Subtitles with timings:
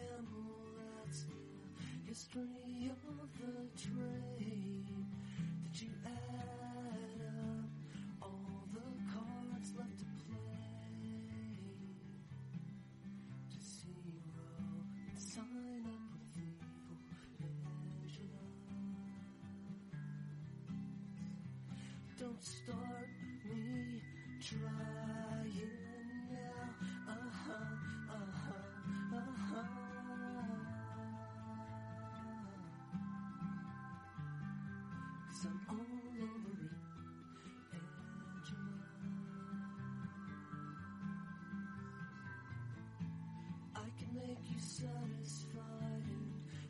[0.00, 0.56] camel,
[1.04, 3.00] that's the history of
[3.38, 4.86] the train.
[5.62, 5.88] That you
[35.42, 36.70] I'm all over it.
[43.74, 46.04] I can make you satisfied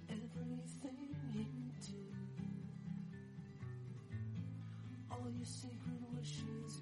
[0.08, 1.46] in everything you
[1.84, 1.98] do.
[5.10, 6.80] All your secret wishes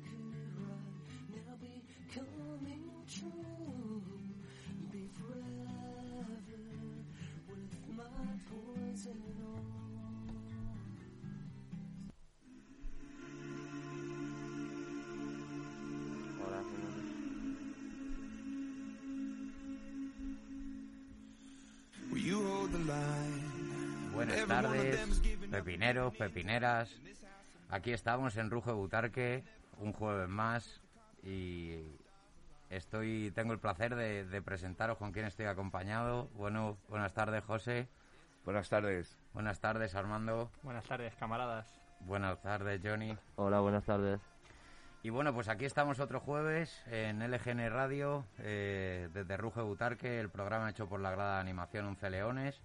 [24.28, 26.94] Buenas tardes, pepineros, pepineras.
[27.70, 29.44] Aquí estamos en Rujo de Butarque,
[29.78, 30.82] un jueves más
[31.22, 31.78] y
[32.68, 36.28] estoy tengo el placer de, de presentaros con quién estoy acompañado.
[36.34, 37.88] Bueno, buenas tardes, José.
[38.44, 39.16] Buenas tardes.
[39.32, 40.50] Buenas tardes, Armando.
[40.62, 41.80] Buenas tardes, camaradas.
[42.00, 43.16] Buenas tardes, Johnny.
[43.36, 44.20] Hola, buenas tardes.
[45.02, 50.20] Y bueno, pues aquí estamos otro jueves en LGN Radio, eh, desde Rujo de Butarque,
[50.20, 52.60] el programa hecho por la grada de animación Once Leones.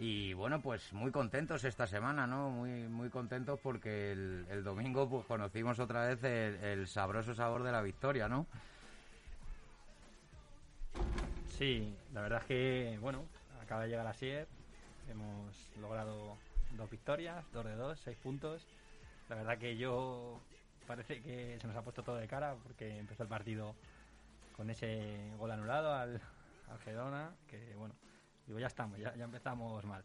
[0.00, 2.50] Y bueno, pues muy contentos esta semana, ¿no?
[2.50, 7.82] Muy, muy contentos porque el, domingo pues conocimos otra vez el, sabroso sabor de la
[7.82, 8.46] victoria, ¿no?
[11.48, 13.24] Sí, la verdad es que, bueno,
[13.60, 14.46] acaba de llegar a Sier.
[15.10, 16.36] Hemos logrado
[16.76, 18.64] dos victorias, dos de dos, seis puntos.
[19.28, 20.38] La verdad que yo
[20.86, 23.74] parece que se nos ha puesto todo de cara porque empezó el partido
[24.56, 26.20] con ese gol anulado al,
[26.70, 27.96] al Girona, que bueno,
[28.48, 30.02] digo, ya estamos, ya, empezamos mal.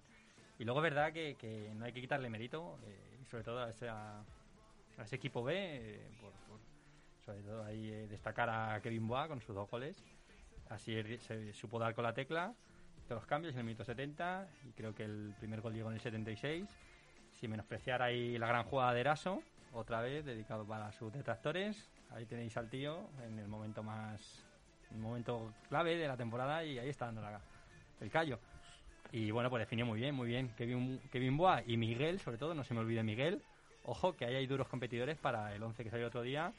[0.60, 5.16] Y luego es verdad que, no hay que quitarle mérito, eh, sobre todo a ese,
[5.16, 6.32] equipo B, eh, por,
[7.26, 10.04] sobre todo ahí eh, destacar a Kevin Boa con sus dos goles.
[10.70, 12.54] Así se supo dar con la tecla,
[13.04, 15.96] hizo los cambios en el minuto 70 y creo que el primer gol llegó en
[15.96, 16.70] el 76.
[17.32, 19.42] Sin menospreciar ahí la gran jugada de Eraso,
[19.74, 21.90] otra vez dedicado para sus detractores.
[22.12, 24.46] Ahí tenéis al tío en el momento más
[25.00, 27.42] momento clave de la temporada y ahí está dando la-
[28.02, 28.40] el callo.
[29.12, 32.54] Y bueno, pues definió muy bien, muy bien Kevin, Kevin Boa y Miguel, sobre todo,
[32.56, 33.42] no se me olvide Miguel.
[33.86, 36.52] Ojo que ahí hay duros competidores para el 11 que salió otro día,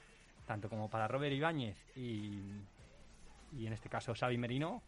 [0.47, 2.39] tanto como para Robert Ibáñez y,
[3.53, 4.83] y en este caso Xavi Merino,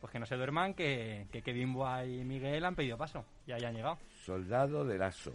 [0.00, 3.52] pues que no se duerman que, que Kevin Boa y Miguel han pedido paso y
[3.52, 3.98] ahí han llegado.
[4.24, 5.32] Soldado del ASO.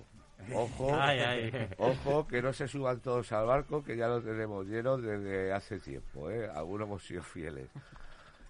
[0.53, 1.69] Ojo, Ay, ay.
[1.77, 5.79] ojo, que no se suban todos al barco, que ya lo tenemos lleno desde hace
[5.79, 6.47] tiempo, ¿eh?
[6.53, 7.69] Algunos hemos sido fieles.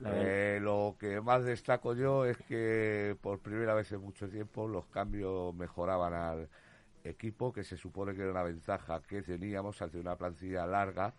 [0.06, 4.86] Eh, lo que más destaco yo es que por primera vez en mucho tiempo los
[4.88, 6.50] cambios mejoraban al
[7.04, 11.14] equipo, que se supone que era una ventaja que teníamos ante una plantilla larga.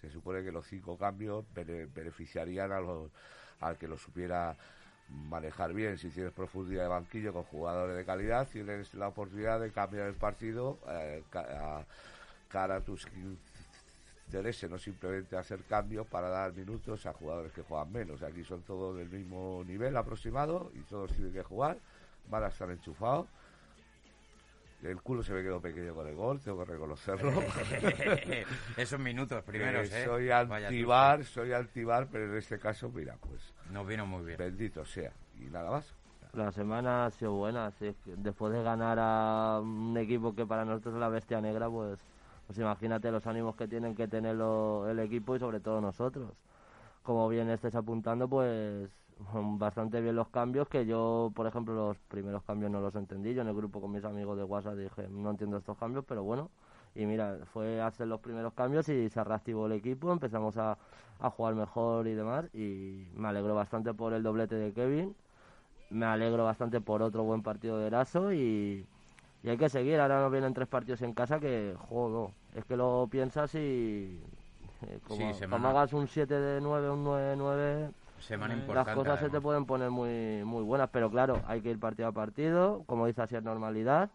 [0.00, 3.10] Se supone que los cinco cambios bene- beneficiarían a los,
[3.60, 4.56] al que lo supiera
[5.08, 5.98] manejar bien.
[5.98, 10.14] Si tienes profundidad de banquillo con jugadores de calidad, tienes la oportunidad de cambiar el
[10.14, 11.84] partido eh, a
[12.48, 13.06] cara a tus
[14.30, 18.22] intereses, no simplemente hacer cambios para dar minutos a jugadores que juegan menos.
[18.22, 21.76] Aquí son todos del mismo nivel aproximado y todos tienen que jugar,
[22.28, 23.26] van a estar enchufados.
[24.82, 27.32] El culo se me quedó pequeño con el gol, tengo que reconocerlo.
[28.76, 30.04] Esos minutos primeros, Eh, ¿eh?
[30.06, 33.52] soy antibar, soy antibar, pero en este caso, mira, pues.
[33.70, 34.38] Nos vino muy bien.
[34.38, 35.12] bendito sea.
[35.38, 35.94] Y nada más.
[36.32, 40.46] La semana ha sido buena, sí, es que después de ganar a un equipo que
[40.46, 41.98] para nosotros es la bestia negra, pues,
[42.50, 46.32] pues imagínate los ánimos que tienen que tener el equipo y sobre todo nosotros.
[47.04, 48.90] Como bien estés apuntando, pues
[49.34, 53.34] bastante bien los cambios, que yo, por ejemplo, los primeros cambios no los entendí.
[53.34, 56.24] Yo en el grupo con mis amigos de WhatsApp dije, no entiendo estos cambios, pero
[56.24, 56.50] bueno.
[56.96, 60.76] Y mira, fue hacer los primeros cambios y se reactivó el equipo, empezamos a,
[61.20, 62.46] a jugar mejor y demás.
[62.54, 65.14] Y me alegro bastante por el doblete de Kevin
[65.90, 68.86] me alegro bastante por otro buen partido de Eraso y,
[69.42, 70.00] y hay que seguir.
[70.00, 74.18] Ahora nos vienen tres partidos en casa que, jodo, es que lo piensas y
[74.86, 78.54] eh, como, Sí, semana- como hagas un 7 de 9, un 9 de 9, Semana
[78.54, 78.88] Las importante.
[78.90, 80.88] las cosas se te pueden poner muy, muy buenas.
[80.90, 84.10] Pero claro, hay que ir partido a partido, como dice así, es normalidad.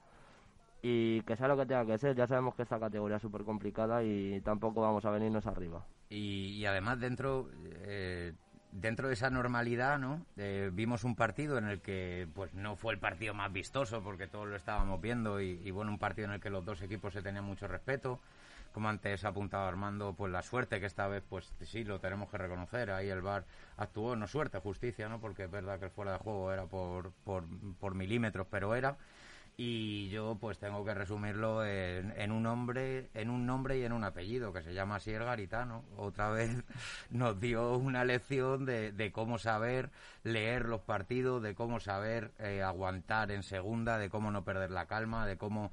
[0.81, 3.43] Y que sea lo que tenga que ser, ya sabemos que esta categoría es súper
[3.43, 5.83] complicada y tampoco vamos a venirnos arriba.
[6.09, 7.49] Y, y además dentro
[7.83, 8.33] eh,
[8.75, 10.25] dentro de esa normalidad, ¿no?
[10.35, 14.27] Eh, vimos un partido en el que pues no fue el partido más vistoso porque
[14.27, 17.21] todos lo estábamos viendo y, bueno, un partido en el que los dos equipos se
[17.21, 18.19] tenían mucho respeto.
[18.73, 22.29] Como antes ha apuntado Armando, pues la suerte que esta vez, pues sí, lo tenemos
[22.29, 22.91] que reconocer.
[22.91, 23.45] Ahí el VAR
[23.77, 25.21] actuó, no suerte, justicia, ¿no?
[25.21, 28.97] Porque es verdad que el fuera de juego era por, por milímetros, pero era
[29.57, 33.93] y yo pues tengo que resumirlo en, en un nombre en un nombre y en
[33.93, 36.51] un apellido que se llama Sier Garitano otra vez
[37.09, 39.91] nos dio una lección de, de cómo saber
[40.23, 44.87] leer los partidos de cómo saber eh, aguantar en segunda de cómo no perder la
[44.87, 45.71] calma de cómo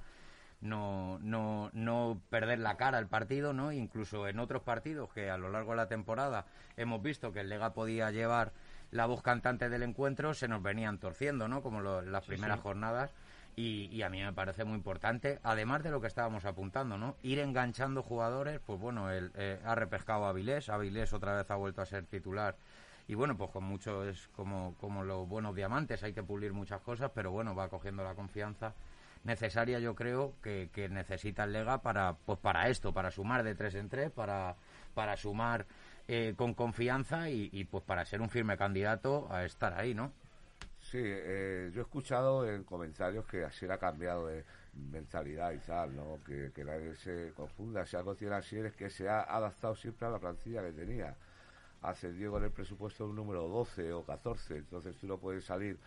[0.61, 3.73] no, no, no perder la cara al partido, ¿no?
[3.73, 6.47] Incluso en otros partidos que a lo largo de la temporada
[6.77, 8.53] hemos visto que el Lega podía llevar
[8.93, 11.63] la voz cantante del encuentro, se nos venían torciendo, ¿no?
[11.63, 13.11] Como lo- las primeras jornadas.
[13.55, 17.17] Y, y a mí me parece muy importante, además de lo que estábamos apuntando, ¿no?
[17.23, 21.57] Ir enganchando jugadores, pues bueno, él eh, ha repescado a Avilés, Avilés otra vez ha
[21.57, 22.57] vuelto a ser titular.
[23.09, 26.81] Y bueno, pues con mucho es como, como los buenos diamantes, hay que pulir muchas
[26.81, 28.75] cosas, pero bueno, va cogiendo la confianza
[29.25, 33.75] necesaria yo creo que, necesita el Lega para pues para esto, para sumar de tres
[33.75, 34.57] en tres, para,
[34.95, 35.67] para sumar
[36.09, 40.13] eh, con confianza y, y, pues para ser un firme candidato a estar ahí, ¿no?
[40.93, 44.45] Sí, eh, yo he escuchado en comentarios que así ha cambiado de
[44.91, 46.19] mentalidad y tal, ¿no?
[46.27, 47.87] Que, que nadie se confunda.
[47.87, 51.17] Si algo tiene así es que se ha adaptado siempre a la plantilla que tenía.
[51.83, 55.79] Ascendió con el presupuesto un número 12 o 14, entonces tú no puedes salir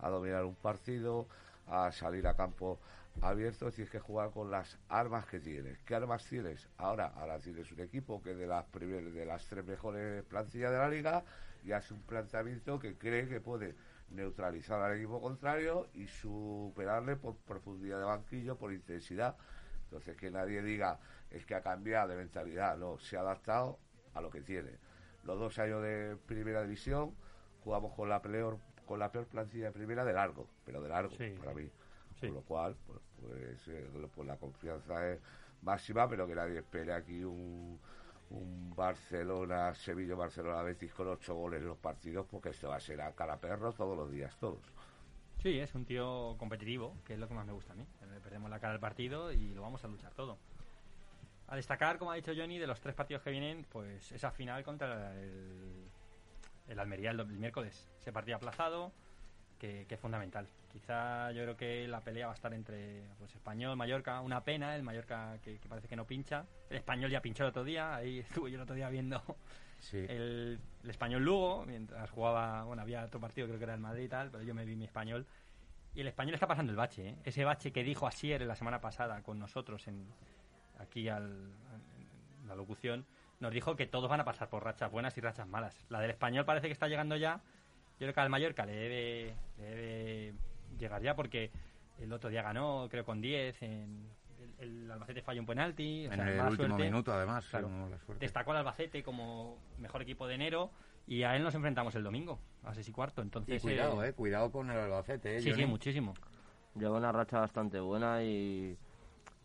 [0.00, 1.26] a dominar un partido,
[1.68, 2.78] a salir a campo
[3.22, 5.78] abierto, tienes que jugar con las armas que tienes.
[5.86, 6.68] ¿Qué armas tienes?
[6.78, 10.78] Ahora, ahora tienes un equipo que de las primer- de las tres mejores plantillas de
[10.78, 11.24] la liga
[11.64, 13.74] y hace un planteamiento que cree que puede
[14.10, 19.36] neutralizar al equipo contrario y superarle por profundidad de banquillo, por intensidad.
[19.84, 20.98] Entonces que nadie diga
[21.30, 23.78] es que ha cambiado de mentalidad, no, se ha adaptado
[24.14, 24.70] a lo que tiene.
[25.24, 27.14] Los dos años de primera división
[27.62, 31.14] jugamos con la peor con la peor plantilla de primera de largo, pero de largo
[31.16, 31.36] Sí.
[31.38, 31.70] para mí.
[32.18, 32.26] Sí.
[32.26, 35.20] Con lo cual, pues, pues, eh, pues la confianza es
[35.62, 37.78] máxima, pero que nadie espere aquí un,
[38.30, 42.80] un Barcelona, Sevilla, Barcelona, Betis con ocho goles en los partidos, porque esto va a
[42.80, 44.60] ser a cara perro todos los días, todos.
[45.42, 47.86] Sí, es un tío competitivo, que es lo que más me gusta a mí.
[48.12, 50.38] Le perdemos la cara al partido y lo vamos a luchar todo.
[51.48, 54.62] A destacar, como ha dicho Johnny, de los tres partidos que vienen, pues esa final
[54.62, 55.88] contra el,
[56.68, 57.90] el Almería el, el miércoles.
[57.98, 58.92] Ese partido aplazado,
[59.60, 60.48] que, que es fundamental.
[60.72, 64.20] Quizá yo creo que la pelea va a estar entre pues, Español, Mallorca.
[64.20, 66.46] Una pena, el Mallorca que, que parece que no pincha.
[66.70, 69.22] El Español ya pinchó el otro día, ahí estuve yo el otro día viendo
[69.78, 69.96] Sí.
[69.96, 74.04] el, el español Lugo, mientras jugaba, bueno, había otro partido, creo que era el Madrid
[74.04, 75.26] y tal, pero yo me vi mi español.
[75.94, 77.16] Y el español está pasando el bache, ¿eh?
[77.24, 80.06] ese bache que dijo Asier la semana pasada con nosotros en
[80.78, 81.50] aquí al,
[82.42, 83.06] en la locución,
[83.40, 85.86] nos dijo que todos van a pasar por rachas buenas y rachas malas.
[85.88, 87.40] La del español parece que está llegando ya.
[88.00, 90.34] Yo creo que al Mallorca le debe, le debe
[90.78, 91.50] llegar ya porque
[91.98, 93.62] el otro día ganó, creo, con 10.
[93.62, 94.08] En,
[94.58, 96.06] el, el Albacete falló un penalti.
[96.06, 96.84] o En sea, el último suerte.
[96.84, 97.46] minuto, además.
[97.50, 97.68] Claro.
[97.68, 98.24] sí, la suerte.
[98.24, 100.70] Destacó al Albacete como mejor equipo de enero
[101.06, 103.20] y a él nos enfrentamos el domingo, a 6 y cuarto.
[103.20, 106.14] Y Entonces, cuidado, eh, eh, cuidado con el Albacete, eh, Sí, sí, muchísimo.
[106.74, 108.78] Lleva una racha bastante buena y,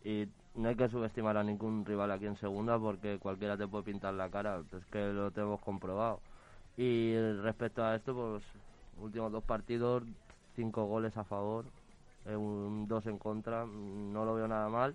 [0.02, 3.84] y no hay que subestimar a ningún rival aquí en segunda porque cualquiera te puede
[3.84, 6.22] pintar la cara, es que lo tenemos comprobado.
[6.76, 8.42] Y respecto a esto, pues
[9.00, 10.02] últimos dos partidos,
[10.54, 11.64] cinco goles a favor,
[12.26, 14.94] eh, un dos en contra, no lo veo nada mal,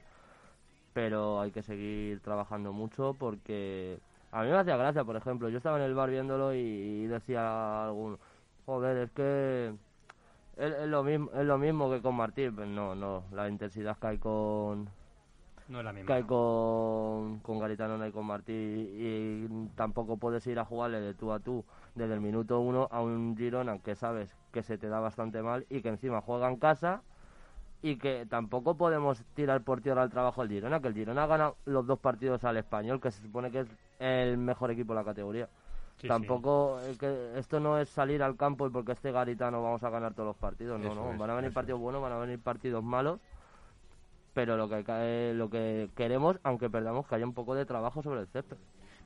[0.94, 4.00] pero hay que seguir trabajando mucho porque
[4.32, 7.42] a mí me hacía gracia, por ejemplo, yo estaba en el bar viéndolo y, decía
[7.42, 8.18] a algún,
[8.66, 9.74] joder, es que
[10.58, 13.98] es, es lo mismo, es lo mismo que con Martín, pues no, no, la intensidad
[13.98, 14.88] que hay con
[15.72, 16.08] No es la misma.
[16.08, 21.00] que hay con, con Garitano no hay con Martí y tampoco puedes ir a jugarle
[21.00, 21.64] de tú a tú
[21.96, 25.66] desde el minuto uno a un Girona que sabes que se te da bastante mal
[25.70, 27.04] y que encima juega en casa
[27.82, 31.54] y que tampoco podemos tirar por tierra el trabajo del Girona, que el Girona gana
[31.66, 33.68] los dos partidos al español, que se supone que es
[34.00, 35.48] el mejor equipo de la categoría.
[35.98, 36.08] Sí.
[36.08, 39.90] Tampoco, eh, que esto no es salir al campo y porque esté Garitano vamos a
[39.90, 42.18] ganar todos los partidos, no, Eso no, van a venir eso partidos buenos, van a
[42.18, 43.20] venir partidos malos,
[44.34, 48.02] pero lo que cae- lo que queremos, aunque perdamos, que haya un poco de trabajo
[48.02, 48.58] sobre el césped.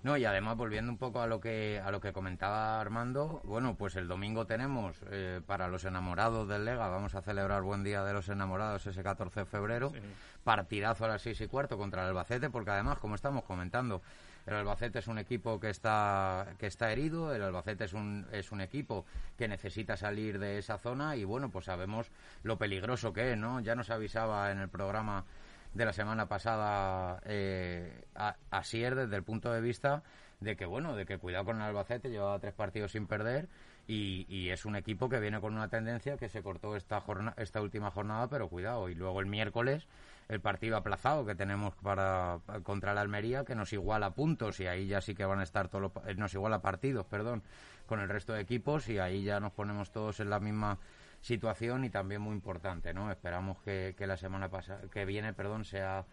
[0.03, 3.75] No, y además volviendo un poco a lo que a lo que comentaba Armando, bueno,
[3.75, 8.03] pues el domingo tenemos eh, para los enamorados del Lega, vamos a celebrar buen día
[8.03, 9.99] de los enamorados ese 14 de febrero, Sí.
[10.43, 14.03] partidazo a las seis y cuarto contra el Albacete, porque además, como estamos comentando,
[14.45, 18.51] el Albacete es un equipo que está que está herido, el Albacete es un es
[18.51, 19.05] un equipo
[19.37, 22.11] que necesita salir de esa zona y bueno, pues sabemos
[22.43, 23.59] lo peligroso que es, ¿no?
[23.59, 25.25] Ya nos avisaba en el programa
[25.73, 30.03] de la semana pasada eh, a- Asier desde el punto de vista
[30.39, 33.47] de que bueno de que cuidado con el Albacete llevaba tres partidos sin perder
[33.87, 37.33] y, y es un equipo que viene con una tendencia que se cortó esta jorna-
[37.37, 39.87] esta última jornada pero cuidado y luego el miércoles
[40.27, 44.87] el partido aplazado que tenemos para contra la Almería que nos iguala puntos y ahí
[44.87, 47.43] ya sí que van a estar todos los eh, nos iguala partidos perdón
[47.85, 50.79] con el resto de equipos y ahí ya nos ponemos todos en la misma
[51.21, 53.11] situación y también muy importante, ¿no?
[53.11, 56.05] Esperamos que, que la semana pasada, que viene, perdón, sea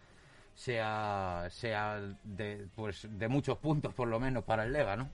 [0.55, 5.09] sea sea de pues de muchos puntos por lo menos para el Lega, ¿no?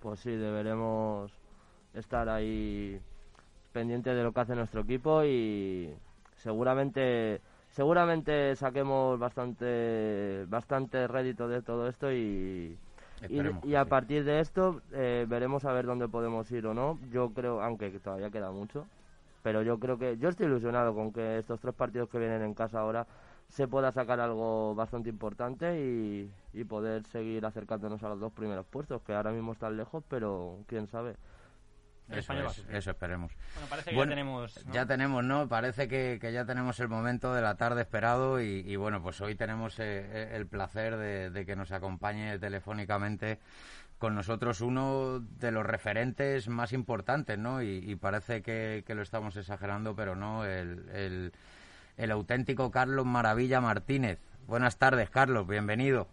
[0.00, 1.32] Pues sí, deberemos
[1.94, 3.00] estar ahí
[3.72, 5.92] pendientes de lo que hace nuestro equipo y
[6.38, 7.40] seguramente
[7.70, 12.76] seguramente saquemos bastante bastante rédito de todo esto y
[13.28, 13.90] y, a sí.
[13.90, 16.98] partir de esto eh, veremos a ver dónde podemos ir o no.
[17.10, 18.86] Yo creo, aunque todavía queda mucho,
[19.42, 22.54] pero yo creo que yo estoy ilusionado con que estos tres partidos que vienen en
[22.54, 23.06] casa ahora
[23.48, 28.66] se pueda sacar algo bastante importante y, y poder seguir acercándonos a los dos primeros
[28.66, 31.16] puestos, que ahora mismo están lejos, pero quién sabe.
[32.10, 32.32] El Eso,
[32.70, 33.32] es, esperemos.
[33.54, 34.66] Bueno, parece que Bueno, ya tenemos.
[34.66, 34.72] ¿no?
[34.72, 35.48] Ya tenemos, ¿no?
[35.48, 39.20] Parece que, que ya tenemos el momento de la tarde esperado y, y bueno, pues
[39.20, 43.38] hoy tenemos eh, eh, el placer de, de que nos acompañe telefónicamente
[43.98, 47.62] con nosotros uno de los referentes más importantes, ¿no?
[47.62, 51.32] Y, y parece que, que lo estamos exagerando, pero no, el, el,
[51.96, 54.18] el auténtico Carlos Maravilla Martínez.
[54.46, 56.08] Buenas tardes, Carlos, bienvenido.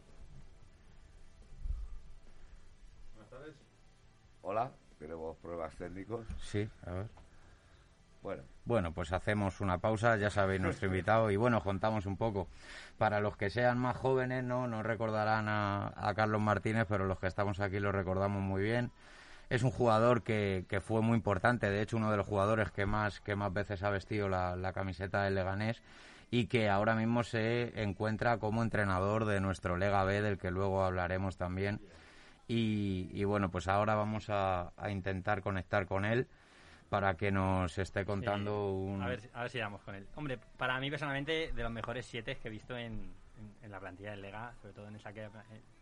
[4.41, 4.71] Hola,
[5.07, 6.25] tenemos pruebas técnicos.
[6.37, 7.07] Sí, a ver.
[8.21, 12.47] Bueno, Bueno, pues hacemos una pausa, ya sabéis nuestro invitado y bueno, contamos un poco.
[12.97, 17.19] Para los que sean más jóvenes, no, no recordarán a, a Carlos Martínez, pero los
[17.19, 18.91] que estamos aquí lo recordamos muy bien.
[19.49, 22.87] Es un jugador que, que fue muy importante, de hecho uno de los jugadores que
[22.87, 25.83] más, que más veces ha vestido la, la camiseta del Leganés
[26.31, 30.83] y que ahora mismo se encuentra como entrenador de nuestro Lega B, del que luego
[30.83, 31.79] hablaremos también.
[32.47, 36.27] Y, y bueno, pues ahora vamos a, a intentar conectar con él
[36.89, 39.01] para que nos esté contando Sí, un...
[39.01, 40.07] A ver, a ver si damos con él.
[40.15, 43.79] Hombre, para mí personalmente, de los mejores siete que he visto en, en, en la
[43.79, 45.29] plantilla del Lega, sobre todo en esa que eh,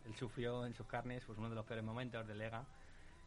[0.06, 2.64] él sufrió en sus carnes, pues uno de los peores momentos del Lega.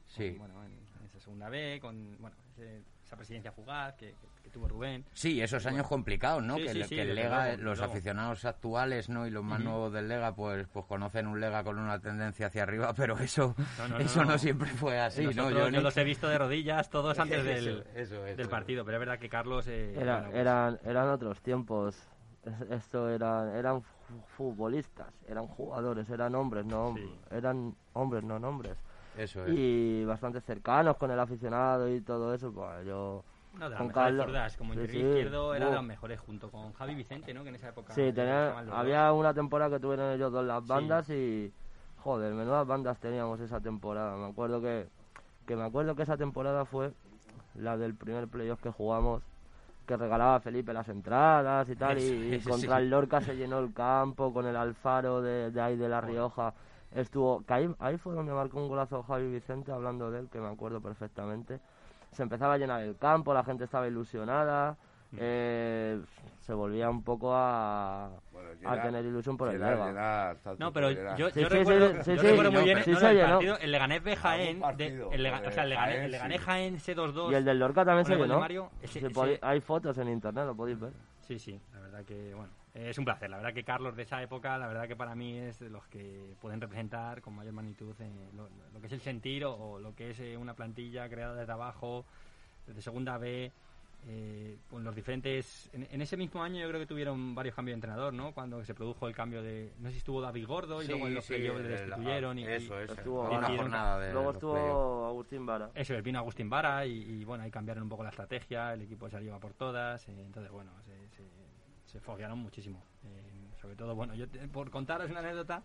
[0.07, 0.31] Sí.
[0.31, 4.43] Con, bueno, en, en esa segunda B, con bueno, ese- esa presidencia fugaz que, que-
[4.43, 5.05] que tuvo Rubén.
[5.13, 6.57] Sí, esos años complicados, ¿no?
[6.57, 7.93] Sí, que sí, el- sí, que el desde Lega, luego, los luego.
[7.93, 9.27] aficionados actuales, ¿no?
[9.27, 12.65] Y los más nuevos del Lega, pues, pues conocen un Lega con una tendencia hacia
[12.65, 14.39] arriba, pero eso, No, no, eso no, no, no.
[14.39, 15.33] siempre fue así, ¿no?
[15.33, 18.37] Nosotros- yo los he visto de rodillas todos antes del, Eso, eso, eso.
[18.37, 19.67] del partido, pero es verdad que Carlos...
[19.69, 21.97] eh, Era- bueno, pues, eran, eran otros tiempos.
[22.45, 27.13] Es- Esto eran, eran fu- futbolistas, eran jugadores, eran hombres, no Sí.
[27.31, 28.77] eran hombres, no nombres.
[29.17, 29.53] Eso es.
[29.55, 32.53] Y bastante cercanos con el aficionado y todo eso.
[32.53, 35.09] Pues yo No, de las con Carlos- como sí, interior sí.
[35.09, 37.43] izquierdo era de los mejores, junto con Javi Vicente, ¿no?
[37.43, 37.93] Que en esa época...
[37.95, 40.69] Sí, tenía- había una temporada que tuvieron ellos dos las Sí.
[40.69, 41.53] bandas y
[41.99, 44.17] joder, menudas bandas teníamos esa temporada.
[44.17, 44.87] Me acuerdo que,
[45.47, 46.93] que me acuerdo que esa temporada fue
[47.55, 49.23] la del primer playoff que jugamos
[49.87, 52.83] que regalaba Felipe las entradas y tal, y, contra sí.
[52.83, 56.53] el Lorca se llenó el campo con el Alfaro de, de ahí de La Rioja.
[56.95, 60.39] Estuvo, que ahí, ahí fue donde marcó un golazo Javi Vicente, hablando de él, que
[60.41, 61.61] me acuerdo perfectamente.
[62.13, 64.77] Se empezaba a llenar el campo, la gente estaba ilusionada,
[65.19, 66.01] eh,
[66.41, 70.35] se volvía un poco a, Bueno, a llenar- tener ilusión por el Lega.
[70.59, 72.91] No, pero yo, yo sí, recuerdo, sí, sí, yo sí, recuerdo no, muy bien sí
[72.93, 73.29] no, se el llenó.
[73.35, 76.39] partido, el Leganés B Jaén, de- el, Lega- o sea, el Leganés, Jaén, el Leganés
[76.41, 76.45] sí.
[76.47, 77.33] Jaén ese 2-2.
[77.33, 78.41] Y el del Lorca también se llenó.
[78.41, 80.93] Mario, ese- Se ese- podi- hay fotos en internet, lo podéis ver.
[81.21, 83.31] Sí, sí, la verdad que, bueno, es un placer.
[83.31, 85.87] La verdad que Carlos de esa época, la verdad que para mí es de los
[85.89, 89.79] que pueden representar con mayor magnitud eh, lo, lo que es el sentir o, o
[89.79, 92.05] lo que es eh, una plantilla creada desde abajo,
[92.67, 93.51] desde segunda B,
[94.09, 95.69] eh, con los diferentes...
[95.73, 98.33] En, en ese mismo año yo creo que tuvieron varios cambios de entrenador, ¿no?
[98.33, 99.73] Cuando se produjo el cambio de...
[99.79, 102.39] No sé si estuvo David Gordo y luego en los sí, playoffs le destituyeron.
[102.39, 102.91] y, y- Eso es.
[102.91, 103.57] Estuvo una Vara.
[103.57, 105.71] jornada de Luego estuvo Agustín Vara.
[105.75, 108.83] Eso, es, vino Agustín Vara y, y, bueno, ahí cambiaron un poco la estrategia, el
[108.83, 111.25] equipo se iba por todas, eh, entonces bueno, se, se,
[111.87, 112.83] se foguearon muchísimo.
[113.05, 115.63] Eh, sobre todo, bueno, yo te- por contaros una anécdota,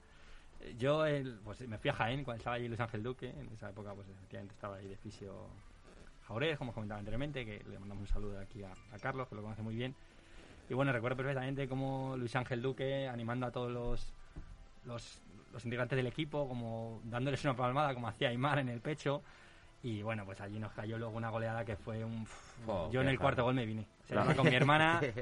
[0.62, 3.50] eh, yo el, pues, me fui a Jaén cuando estaba allí Luis Ángel Duque, en
[3.54, 5.48] esa época pues efectivamente estaba ahí de fisio
[6.28, 9.62] Jaurés, como comentaba anteriormente, que le mandamos un saludo aquí a, Carlos, que lo conoce
[9.62, 9.94] muy bien.
[10.70, 14.13] Y bueno, recuerdo perfectamente cómo Luis Ángel Duque animando a todos los,
[14.86, 15.20] los,
[15.51, 19.22] los integrantes del equipo, como dándoles una palmada, como hacía Aymar en el pecho.
[19.84, 22.26] Y bueno, pues allí nos cayó luego una goleada que fue un...
[22.66, 23.88] Jo, yo en el cuarto gol me vine.
[24.06, 25.14] Se iba con mi hermana, el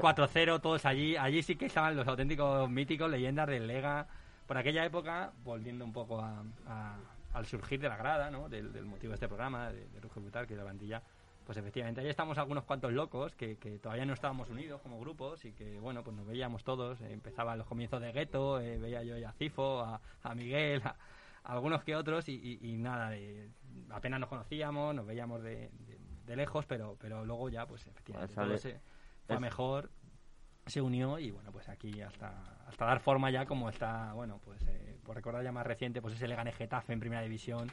[0.00, 1.16] 4-0, todos allí.
[1.16, 4.06] Allí sí que estaban los auténticos míticos, leyendas del Lega.
[4.46, 6.96] Por aquella época, volviendo un poco a- a-
[7.34, 8.48] al surgir de la grada, ¿no?
[8.48, 11.02] Del, del motivo de este programa, de, de Ruge Butar, que es la plantilla,
[11.46, 15.44] pues efectivamente ahí estamos algunos cuantos locos que, que todavía no estábamos unidos como grupos
[15.44, 17.00] y que, bueno, pues nos veíamos todos.
[17.02, 20.94] Eh, empezaban los comienzos de Gueto, eh, veía yo a Cifo, a, a Miguel, a,
[21.44, 23.48] a algunos que otros y, y- y nada, de-
[23.90, 28.34] apenas nos conocíamos, nos veíamos de, de- de lejos, pero, pero luego ya, pues efectivamente,
[28.34, 28.80] Sale- todo se
[29.26, 29.90] fue mejor
[30.66, 32.30] se unió y bueno pues aquí hasta
[32.68, 36.14] hasta dar forma ya como está bueno pues eh, por recordar ya más reciente pues
[36.14, 37.68] ese Leganés Getafe en primera división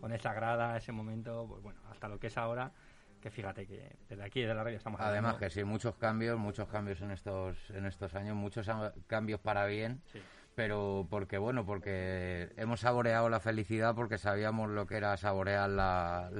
[0.00, 2.72] con esa grada ese momento pues bueno hasta lo que es ahora
[3.20, 6.38] que fíjate que desde aquí desde la radio estamos Además hablando- que sí, muchos cambios,
[6.38, 8.66] muchos cambios en estos en estos años, muchos
[9.06, 10.22] cambios para bien, Sí.
[10.54, 16.30] Pero porque bueno, porque hemos saboreado la felicidad porque sabíamos lo que era saborear la,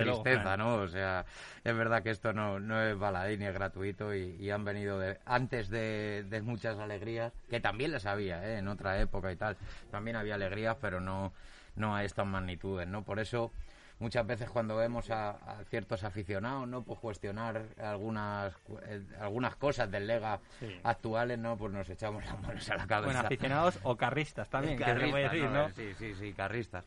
[0.00, 0.56] tristeza.
[0.56, 0.76] ¿no?
[0.76, 1.26] O sea,
[1.64, 4.98] es verdad que esto no, no es baladí ni es gratuito y, y han venido
[4.98, 8.58] de, antes de, de muchas alegrías, que también las había, ¿eh?
[8.58, 9.56] En otra época y tal,
[9.90, 11.32] también había alegrías, pero no,
[11.76, 13.04] no a estas magnitudes, ¿no?
[13.04, 13.52] Por eso
[14.00, 18.52] muchas veces cuando vemos a, a ciertos aficionados no pues cuestionar algunas
[18.86, 20.80] eh, algunas cosas del Lega Sí.
[20.82, 24.76] actuales no pues nos echamos las manos a la cabeza bueno aficionados o carristas también
[24.78, 25.52] que se puede Carristas, decir ¿no?
[25.52, 26.84] no Eh, Sí, sí, sí, carristas.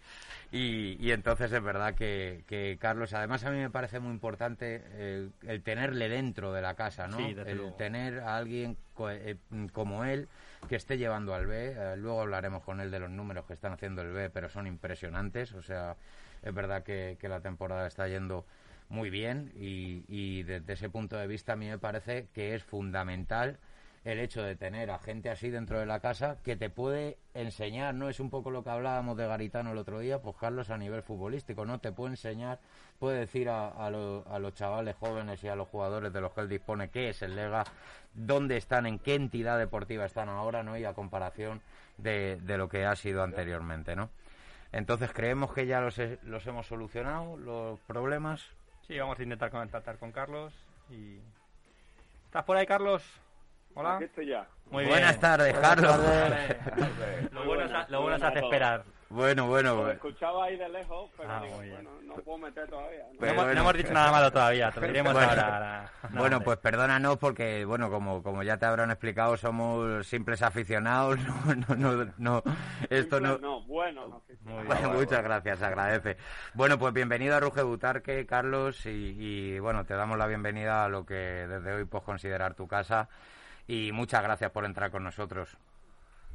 [0.51, 4.83] Y, y entonces es verdad que, que Carlos, además a mí me parece muy importante
[4.97, 7.17] el, el tenerle dentro de la casa, ¿no?
[7.17, 7.73] Sí, el luego.
[7.75, 9.37] tener a alguien co- eh,
[9.71, 10.27] como él
[10.69, 11.73] que esté llevando al B.
[11.75, 14.67] Eh, luego hablaremos con él de los números que están haciendo el B, pero son
[14.67, 15.53] impresionantes.
[15.53, 15.95] O sea,
[16.43, 18.45] es verdad que, la temporada está yendo
[18.89, 23.57] muy bien y, desde ese punto de vista a mí me parece que es fundamental
[24.03, 27.95] el hecho de tener a gente así dentro de la casa que te puede enseñar,
[27.95, 28.09] ¿no?
[28.09, 31.03] Es un poco lo que hablábamos de Garitano el otro día, pues Carlos a nivel
[31.03, 31.79] futbolístico, ¿no?
[31.79, 32.59] Te puede enseñar,
[32.99, 36.33] puede decir a, a, lo- a los chavales jóvenes y a los jugadores de los
[36.33, 37.63] que él dispone qué es el Lega,
[38.13, 40.77] dónde están, en qué entidad deportiva están ahora, ¿no?
[40.77, 41.61] Y a comparación
[41.97, 44.09] de, de lo que ha sido anteriormente, ¿no?
[44.73, 48.43] Entonces creemos que ya los, he- los hemos solucionado, los problemas.
[48.87, 50.51] sí vamos a intentar contactar con Carlos
[50.89, 51.19] y
[52.25, 53.01] estás por ahí Carlos
[53.75, 54.45] hola Aquí estoy ya.
[54.71, 55.97] muy Buenas bien tardes, Carlos.
[55.97, 56.57] Vale.
[57.31, 58.43] lo bueno, buenas, es- lo bueno es a todos.
[58.43, 58.83] esperar
[59.13, 59.75] bueno, bueno.
[59.75, 63.03] Lo escuchaba ahí de lejos, pero Ah, digo, bueno, no puedo meter todavía.
[63.11, 63.19] ¿no?
[63.19, 63.61] Pero hemos, no bueno.
[63.61, 65.29] hemos dicho nada malo todavía te lo diremos Bueno.
[65.29, 65.91] ahora, ahora.
[66.09, 71.19] No, Bueno, pues perdónanos porque, bueno, como, como ya te habrán explicado, somos simples aficionados.
[71.45, 72.43] No, no, no, no,
[72.89, 73.33] esto no.
[73.33, 73.59] Simple, no.
[73.61, 74.67] Muy bien.
[74.67, 76.17] Bueno, muchas gracias, agradece.
[76.53, 80.89] Bueno, pues bienvenido a Ruge Butarque, Carlos, y, y, bueno, te damos la bienvenida a
[80.89, 83.07] lo que desde hoy puedes considerar tu casa.
[83.67, 85.57] Y muchas gracias por entrar con nosotros.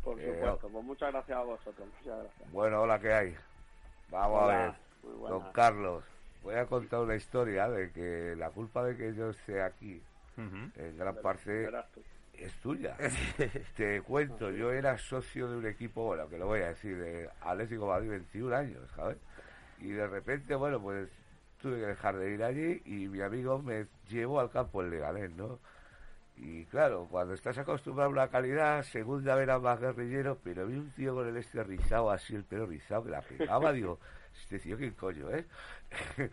[0.08, 2.52] Por Eh, supuesto, pues muchas gracias a vosotros, muchas gracias.
[2.52, 3.36] Bueno, hola, ¿qué hay?
[4.10, 4.74] Vamos Hola, a ver.
[5.28, 6.04] Don Carlos,
[6.42, 10.00] voy a contar una historia de que la culpa de que yo esté aquí,
[10.36, 11.64] en gran parte,
[12.34, 12.96] es tuya.
[13.76, 17.28] Te cuento, yo era socio de un equipo, bueno, que lo voy a decir, de
[17.40, 19.18] Atlético de Madrid, 21 años, ¿sabes?
[19.78, 21.08] Y de repente, bueno, pues
[21.60, 25.30] tuve que dejar de ir allí y mi amigo me llevó al campo el Leganés,
[25.32, 25.58] ¿no?
[26.40, 30.90] Y claro, cuando estás acostumbrado a una calidad, segunda era más guerrillero, pero vi un
[30.92, 33.98] tío con el este rizado, así el pelo rizado, que la pegaba, digo,
[34.40, 35.44] este tío, ¿qué coño, eh?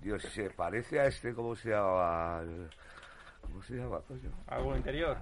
[0.00, 2.40] Dios, se parece a este, ¿cómo se llama?
[2.42, 2.70] El-
[3.42, 4.30] ¿Cómo se llama, coño?
[4.46, 5.18] ¿Algo interior?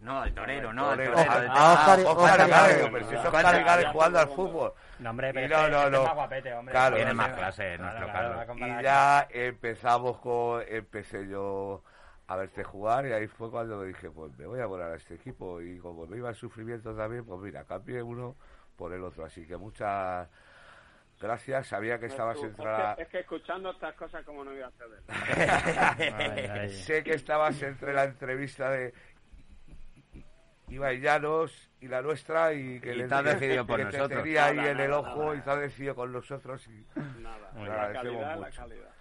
[0.00, 1.14] No, al torero, no, al Torero.
[1.16, 3.86] Ah, pero si es Oscar Oscar Gálvez Gálvez.
[3.92, 4.72] jugando al fútbol.
[4.98, 5.96] No, hombre, pero no, este- no, este no.
[5.96, 6.72] es más guapete, hombre.
[6.72, 6.96] Claro.
[6.96, 8.56] Tiene más clase nuestro Carlos.
[8.58, 11.82] Y ya empezamos con, empecé yo
[12.26, 14.96] a verte jugar y ahí fue cuando me dije, pues me voy a volar a
[14.96, 18.34] este equipo y como me iba el sufrimiento también, pues mira, cambié uno
[18.76, 19.24] por el otro.
[19.26, 20.28] Así que muchas
[21.20, 22.90] gracias, sabía que estabas Tú, entre la...
[22.92, 24.72] es, que, es que escuchando estas cosas, como no iba a
[26.18, 26.70] ay.
[26.70, 28.94] Sé que estabas entre la entrevista de
[30.68, 33.84] Ibai Llanos y la nuestra y que Y le- te has que- decidido por que
[33.86, 34.22] te nosotros.
[34.22, 35.36] tenía ahí Nada, en el ojo nada.
[35.36, 36.86] y te has decidido con nosotros y
[37.20, 38.62] Nada, la calidad, la mucho.
[38.62, 38.93] calidad.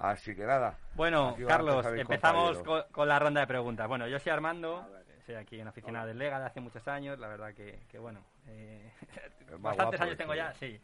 [0.00, 0.76] Así que nada.
[0.94, 3.86] Bueno, Carlos, empezamos con, con la ronda de preguntas.
[3.86, 4.86] Bueno, yo soy Armando,
[5.24, 8.20] soy aquí en oficina del Lega de hace muchos años, la verdad que, que bueno,
[8.48, 8.90] eh,
[9.58, 10.80] bastantes guapo años de tengo ya, sí.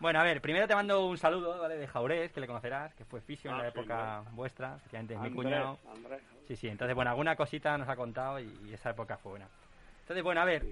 [0.00, 1.76] Bueno, a ver, primero te mando un saludo, ¿vale?
[1.76, 5.14] De Jaurés, que le conocerás, que fue fisio en Ah, la sí, época vuestra, efectivamente
[5.14, 5.76] es mi cuñado.
[5.92, 6.22] Andrés.
[6.46, 9.48] Sí, sí, entonces, bueno, alguna cosita nos ha contado y, y esa época fue buena.
[10.02, 10.64] Entonces, bueno, a ver,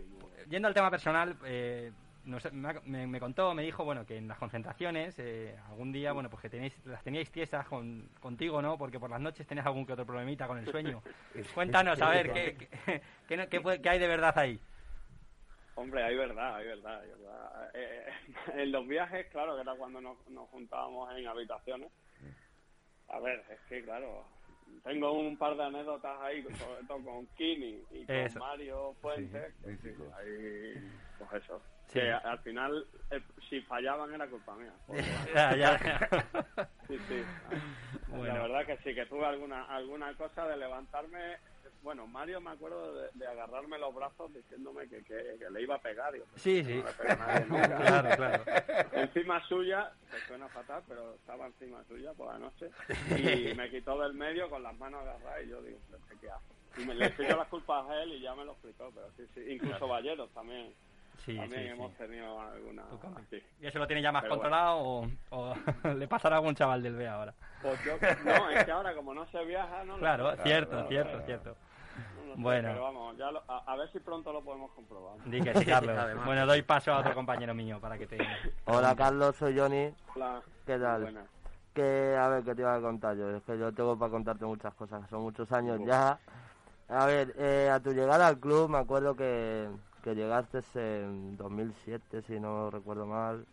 [0.48, 1.90] yendo al tema personal, eh,
[2.26, 6.28] nos- me, me- contó, me dijo, bueno, que en las concentraciones, eh, algún día, bueno,
[6.28, 8.76] pues que tenéis, las teníais tiesas con, contigo, ¿no?
[8.76, 11.02] Porque por las noches tenías algún que otro problemita con el sueño.
[11.54, 12.68] Cuéntanos, a ver, ¿qué,
[13.28, 14.60] qué, qué hay de verdad ahí?
[15.76, 17.70] Hombre, hay verdad, hay verdad, hay verdad.
[17.74, 18.06] Eh,
[18.62, 21.90] en los viajes, claro, que era cuando nos, nos juntábamos en habitaciones.
[23.08, 24.26] A ver, es que, claro,
[24.82, 28.38] tengo un par de anécdotas ahí, sobre todo con Kini y con Eso.
[28.38, 29.54] Mario Fuentes.
[29.64, 31.60] Sí, sí, ahí, pues eso.
[31.88, 32.00] Sí.
[32.00, 34.72] Que al final, eh, si fallaban era culpa mía.
[34.86, 35.02] porque-
[35.34, 36.68] Ya, ya, ya.
[36.88, 37.22] Sí, sí.
[38.08, 38.34] Bueno.
[38.34, 41.36] La verdad que sí, que tuve alguna alguna cosa de levantarme.
[41.82, 45.76] Bueno, Mario me acuerdo de, de agarrarme los brazos diciéndome que, que, que le iba
[45.76, 46.12] a pegar.
[46.12, 46.74] Digo, Sí, sí.
[46.74, 47.76] No le pega a nadie nunca.
[47.76, 48.44] Claro, claro.
[48.92, 52.70] Encima suya, que suena fatal, pero estaba encima suya por la noche
[53.16, 56.30] y me quitó del medio con las manos agarradas y yo digo, "¿Pero este ¿qué
[56.30, 56.42] hago?
[56.78, 59.26] Y me le eché las culpas a él y ya me lo explicó, pero sí,
[59.34, 59.52] sí.
[59.52, 60.74] Incluso Valleros también.
[61.24, 61.72] Sí, también sí, sí.
[61.72, 62.84] hemos tenido alguna...
[63.30, 63.42] Sí.
[63.60, 65.54] ¿Y eso lo tiene ya más Pero controlado o, o
[65.96, 67.34] le pasará a algún chaval del B ahora?
[67.62, 70.42] Pues yo, no, es que ahora como no se viaja, no lo Claro, sé.
[70.42, 71.24] cierto, claro, cierto, claro.
[71.26, 71.56] cierto.
[72.14, 72.68] No lo sé, Bueno.
[72.68, 75.18] Pero vamos, ya lo- a, a ver si pronto lo podemos comprobar.
[75.24, 75.96] Di que sí, Carlos.
[75.96, 76.26] Además.
[76.26, 78.18] Bueno, doy paso a otro compañero mío para que te...
[78.66, 79.90] Hola Carlos, soy Johnny.
[80.14, 80.42] Hola.
[80.66, 81.02] ¿Qué tal?
[81.02, 81.28] Buenas.
[81.74, 83.30] Que, a ver, ¿qué te iba a contar yo?
[83.36, 86.18] Es que yo tengo para contarte muchas cosas, son muchos años ya.
[86.88, 89.68] A ver, eh, a tu llegada al club me acuerdo que,
[90.06, 93.44] que llegaste en 2007, si no recuerdo mal.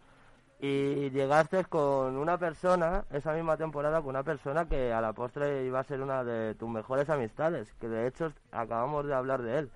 [0.60, 5.66] Y llegaste con una persona, esa misma temporada, con una persona que a la postre
[5.66, 9.58] iba a ser una de tus mejores amistades, que de hecho acabamos de hablar de
[9.58, 9.72] él,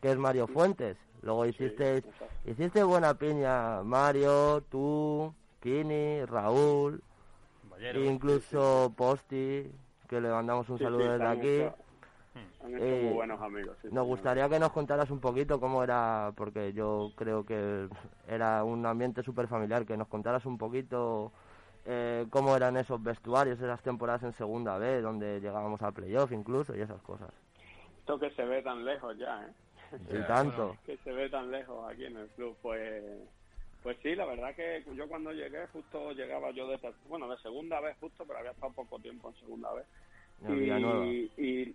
[0.00, 0.96] que es Mario Fuentes.
[1.22, 2.04] Luego hiciste,
[2.44, 7.02] hiciste buena piña, Mario, tú, Kini, Raúl,
[8.06, 9.68] incluso Posti,
[10.08, 11.74] que le mandamos un Sí, saludo sí, desde aquí.
[12.62, 13.76] Han hecho Eh, muy buenos amigos.
[13.82, 17.88] sí, Nos gustaría que nos contaras un poquito cómo era, porque yo creo que
[18.28, 21.32] era un ambiente súper familiar, que nos contaras un poquito
[21.86, 26.76] eh, cómo eran esos vestuarios, esas temporadas en segunda B, donde llegábamos a playoff incluso
[26.76, 27.30] y esas cosas.
[27.98, 29.98] Esto que se ve tan lejos ya, ¿eh?
[30.10, 30.76] y tanto.
[30.86, 33.02] que se ve tan lejos aquí en el club, pues
[33.82, 37.80] pues sí, la verdad que yo cuando llegué, justo llegaba yo de, bueno, de segunda
[37.80, 39.86] vez justo, pero había estado poco tiempo en segunda vez.
[40.48, 41.74] Y, y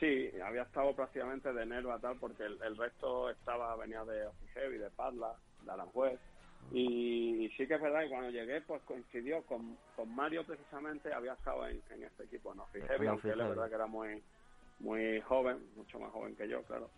[0.00, 4.26] sí, había estado prácticamente de enero a tal, porque el, el resto estaba venía de
[4.26, 6.18] Ofigevi, de Padla, de Aranjuez.
[6.72, 11.12] Y, y sí que es verdad que cuando llegué, pues coincidió con, con Mario precisamente,
[11.12, 13.86] había estado en, en este equipo, en Ofigevi, En aunque él es verdad que era
[13.86, 14.22] muy,
[14.78, 16.88] muy joven, mucho más joven que yo, claro.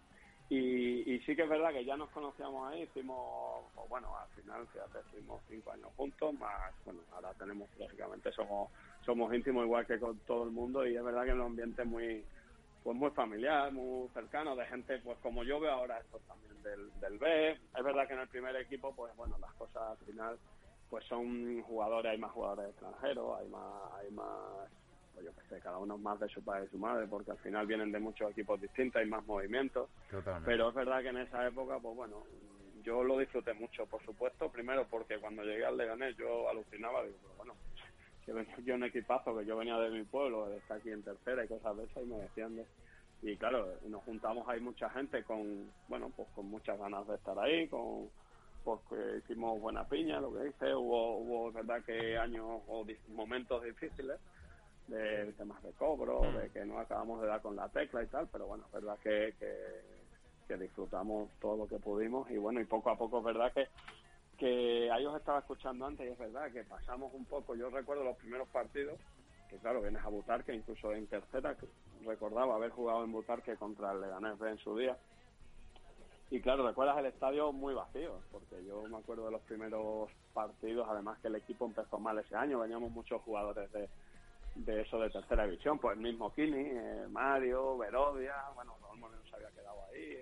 [0.49, 4.64] Y, y sí que es verdad que ya nos conocíamos ahí, hicimos, bueno, al final,
[4.68, 8.70] fíjate, estuvimos cinco años juntos, más, bueno, ahora tenemos, lógicamente, somos
[9.05, 11.85] somos íntimos igual que con todo el mundo y es verdad que es un ambiente
[11.85, 12.25] muy,
[12.87, 17.01] pues muy familiar, muy cercano, de gente, pues como yo veo ahora esto también del,
[17.01, 17.51] del B.
[17.51, 20.38] Es verdad que en el primer equipo, pues bueno, las cosas al final,
[20.88, 24.70] pues son jugadores, hay más jugadores extranjeros, hay más, hay más,
[25.12, 27.38] pues yo qué sé, cada uno más de su padre y su madre, porque al
[27.38, 29.90] final vienen de muchos equipos distintos, hay más movimientos.
[30.09, 30.49] Totalmente.
[30.49, 32.22] Pero es verdad que en esa época, pues bueno,
[32.85, 34.49] yo lo disfruté mucho, por supuesto.
[34.49, 37.55] Primero porque cuando llegué al Leganés yo alucinaba, digo, pero bueno,
[38.27, 41.03] que venía aquí un equipazo, que yo venía de mi pueblo, de estar aquí en
[41.03, 42.67] tercera y cosas de esas, y me decían de...
[43.23, 47.39] Y claro, nos juntamos ahí mucha gente con, bueno, pues con muchas ganas de estar
[47.39, 48.11] ahí, con
[48.67, 52.85] porque hicimos buena piña, lo que dice, hubo, hubo, verdad que años o
[53.15, 54.19] momentos difíciles,
[54.89, 58.29] de temas de cobro, de que no acabamos de dar con la tecla y tal,
[58.31, 59.55] pero bueno, es verdad que, que,
[60.49, 63.69] que disfrutamos todo lo que pudimos y bueno, y poco a poco es verdad que
[64.37, 68.05] que ahí os estaba escuchando antes y es verdad que pasamos un poco, yo recuerdo
[68.05, 68.99] los primeros partidos
[69.49, 71.57] que claro, vienes a Butarque, incluso en tercera,
[72.05, 74.96] recordaba haber jugado en Butarque contra el Leganés en su día.
[76.31, 80.87] Y claro, recuerdas el estadio muy vacío, porque yo me acuerdo de los primeros partidos,
[80.90, 83.88] además que el equipo empezó mal ese año, veníamos muchos jugadores de,
[84.57, 89.22] de eso de tercera división, pues el mismo Kini, eh, Mario, Verodia, bueno, Raúl Moreno
[89.31, 90.16] se había quedado ahí,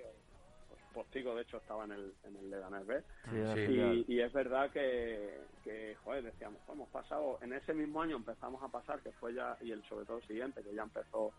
[0.94, 3.02] Postigo de hecho estaba en el, en el Leganés B.
[3.30, 8.62] Sí, Y, es verdad que, que, joder, decíamos, hemos pasado, en ese mismo año empezamos
[8.62, 11.32] a pasar, que fue ya, y el sobre todo el siguiente, que ya empezó,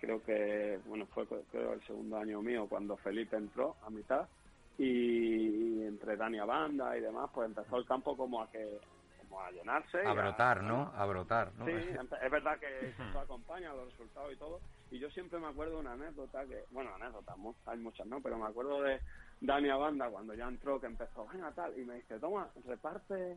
[0.00, 4.28] creo que, bueno, fue creo el segundo año mío cuando Felipe entró a mitad,
[4.76, 8.80] y, entre Dani Banda y demás, pues empezó el campo como a que
[9.20, 10.04] como a llenarse.
[10.04, 10.90] A brotar, ¿no?
[10.96, 11.66] A brotar, ¿no?
[11.66, 11.72] Sí,
[12.22, 14.60] es verdad que eso acompaña los resultados y todo.
[14.90, 18.20] Y yo siempre me acuerdo de una anécdota que, bueno, anécdotas, hay muchas, ¿no?
[18.20, 19.00] Pero me acuerdo de
[19.40, 23.36] Dani Banda cuando ya entró, que empezó, venga, tal, y me dice, toma, reparte.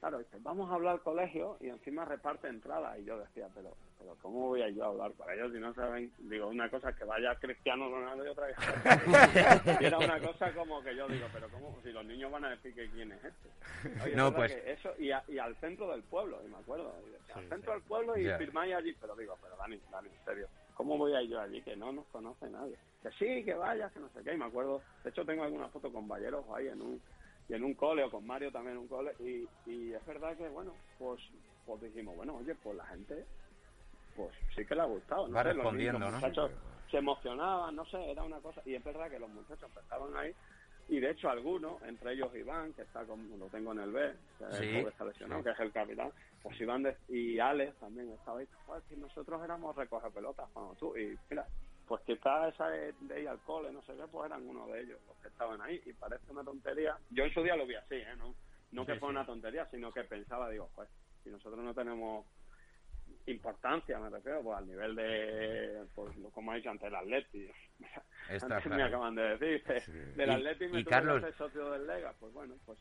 [0.00, 2.98] Claro, dice, vamos a hablar al colegio y encima reparte entradas.
[2.98, 5.74] Y yo decía, pero, pero ¿cómo voy a yo a hablar para ellos si no
[5.74, 6.10] saben?
[6.20, 8.56] Digo, una cosa es que vaya Cristiano Ronaldo y otra vez.
[9.78, 11.76] y era una cosa como que yo digo, pero ¿cómo?
[11.82, 14.02] Si los niños van a decir que quién es este.
[14.02, 16.94] Oye, No, pues- que eso, y, a- y al centro del pueblo, y me acuerdo.
[17.06, 18.38] y decía, al centro del pueblo y Ya.
[18.38, 18.96] firmáis allí.
[18.98, 20.48] Pero digo, pero Dani, Dani, en serio,
[20.80, 21.60] ¿cómo voy a ir yo allí?
[21.60, 22.74] Que no nos conoce nadie.
[23.02, 24.32] Que sí, que vayas, que no sé qué.
[24.32, 26.98] Y me acuerdo, de hecho tengo alguna foto con Valleros ahí en un,
[27.50, 29.12] y en un cole, o con Mario también en un cole.
[29.20, 31.20] Y, y es verdad que, bueno, pues,
[31.66, 33.26] pues dijimos, bueno, oye, pues la gente,
[34.16, 35.28] pues sí que le ha gustado.
[35.28, 36.28] No Va sé, los respondiendo, niños, los ¿no?
[36.28, 36.50] muchachos
[36.90, 38.62] se emocionaban, no sé, era una cosa.
[38.64, 40.34] Y es verdad que los muchachos empezaban ahí.
[40.90, 44.20] Y de hecho algunos, entre ellos Iván, que está con, lo tengo en el B,
[44.38, 45.44] que es Sí, está lesionado, sí.
[45.44, 49.42] que es el capitán, pues Iván de- y Alex también estaba ahí, "Joder, que nosotros
[49.44, 51.48] éramos recoger pelotas cuando tú, y mira,
[51.86, 54.82] pues quizás esa de, de ir al cole, no sé qué, pues eran uno de
[54.82, 57.76] ellos los que estaban ahí, y parece una tontería, yo en su día lo vi
[57.76, 58.16] así, ¿eh?
[58.18, 58.36] No,
[58.72, 59.10] no que fue sí.
[59.10, 60.90] una tontería, sino que pensaba, digo, joder,
[61.24, 62.26] si nosotros no tenemos
[63.26, 67.50] importancia, me refiero, pues al nivel de, pues lo- como ha dicho antes, el Atleti.
[68.42, 69.92] Antes me acaban de decir, de- Sí.
[70.16, 72.78] del Y- Atleti me y tuve Carlos- que hacer socio del Lega, pues bueno, pues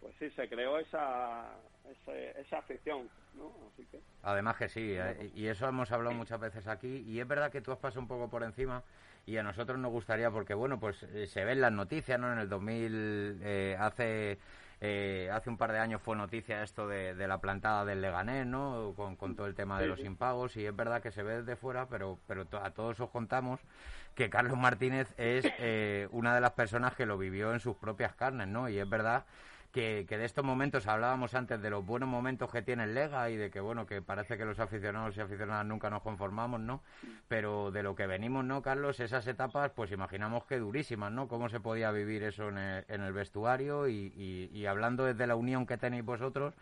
[0.00, 1.56] pues sí, se creó esa,
[1.90, 3.52] ese- esa afición, ¿no?
[3.72, 4.00] Así que...
[4.22, 7.60] Además que sí, eh, y eso hemos hablado muchas veces aquí, y es verdad que
[7.60, 8.84] tú has pasado un poco por encima,
[9.26, 12.32] y a nosotros nos gustaría, porque bueno, pues eh, se ven las noticias, ¿no?
[12.32, 14.38] En el 2000, eh, hace
[14.80, 18.46] eh, hace un par de años fue noticia esto de, de la plantada del Leganés,
[18.46, 18.92] ¿no?
[18.96, 21.38] Con, con todo el tema de Sí, los impagos, y es verdad que se ve
[21.38, 23.60] desde fuera, pero, pero a todos os contamos
[24.14, 28.14] que Carlos Martínez es eh, una de las personas que lo vivió en sus propias
[28.14, 28.68] carnes, ¿no?
[28.68, 29.24] Y es verdad
[29.72, 33.28] que, que de estos momentos hablábamos antes de los buenos momentos que tiene el Lega
[33.30, 36.82] y de que bueno que parece que los aficionados y aficionadas nunca nos conformamos no
[37.28, 41.48] pero de lo que venimos no Carlos esas etapas pues imaginamos que durísimas no cómo
[41.50, 45.36] se podía vivir eso en el, en el vestuario y, y- y hablando desde la
[45.36, 46.54] unión que tenéis vosotros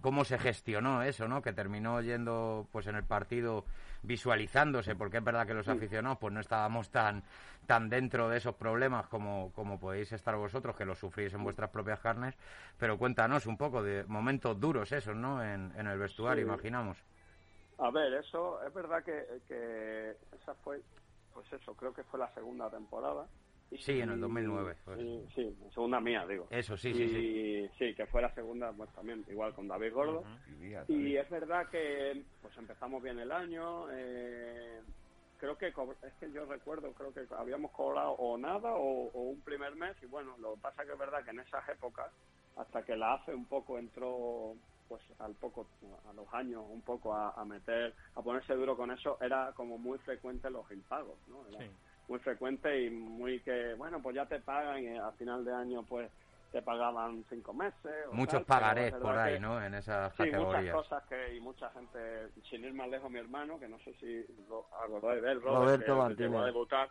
[0.00, 3.64] cómo se gestionó eso no que terminó yendo pues en el partido
[4.02, 7.22] visualizándose porque es verdad que los aficionados pues no estábamos tan
[7.66, 11.68] tan dentro de esos problemas como, como podéis estar vosotros, que los sufrís en vuestras
[11.68, 12.34] propias carnes,
[12.78, 15.44] pero cuéntanos un poco de momentos duros esos, ¿no?
[15.44, 16.48] En, en el vestuario, Sí.
[16.48, 16.96] imaginamos.
[17.78, 20.80] A ver, eso es verdad que, que esa fue,
[21.34, 23.26] pues eso, creo que fue la segunda temporada.
[23.70, 24.98] Y- Sí, en el 2009, pues.
[24.98, 26.46] Sí, sí, segunda mía, digo.
[26.50, 27.16] Eso, sí, sí, sí.
[27.18, 27.94] y, sí.
[27.94, 30.24] que fue la segunda, pues también, igual con David Gordo.
[30.88, 33.86] Y Y es verdad que pues empezamos bien el año.
[33.92, 34.80] eh,
[35.38, 39.40] creo que es que yo recuerdo, creo que habíamos cobrado o nada o, o un
[39.42, 39.96] primer mes.
[40.02, 42.10] Y bueno, lo que pasa que es verdad que en esas épocas,
[42.56, 44.54] hasta que la AFE un poco entró,
[44.88, 45.68] pues al poco,
[46.08, 49.76] a los años, un poco a, a meter, a ponerse duro con eso, era como
[49.78, 51.46] muy frecuente los impagos, ¿no?
[51.48, 51.70] Era Sí.
[52.08, 55.82] Muy frecuente y muy que, bueno, pues ya te pagan y a final de año
[55.82, 56.10] pues
[56.50, 58.06] te pagaban cinco meses.
[58.08, 59.62] o Muchos tal, pagarés por ahí, que- ¿no?
[59.62, 60.74] En esas Sí, muchas categorías.
[60.74, 64.24] cosas que y mucha gente, sin ir más lejos, mi hermano, que no sé si
[64.48, 66.88] lo acordáis de él, Roberto Robert, que llegó a debutar,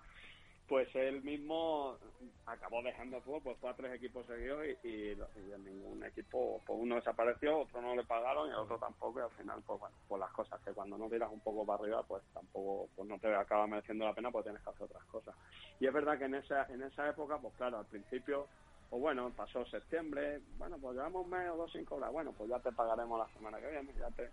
[0.67, 1.97] pues él mismo
[2.45, 6.95] acabó dejando todo, pues fue tres equipos seguidos y, y, y ningún equipo, pues uno
[6.95, 10.19] desapareció, otro no le pagaron y el otro tampoco y al final, pues bueno, pues
[10.19, 13.33] las cosas que cuando no tiras un poco para arriba, pues tampoco, pues no te
[13.33, 15.35] acaba mereciendo la pena, pues tienes que hacer otras cosas.
[15.79, 18.47] Y es verdad que en esa, en esa época, pues claro, al principio
[18.89, 22.49] o bueno, pasó septiembre, bueno, pues llevamos un mes o dos sin cobrar, bueno, pues
[22.49, 24.29] ya te pagaremos la semana que viene, ya te...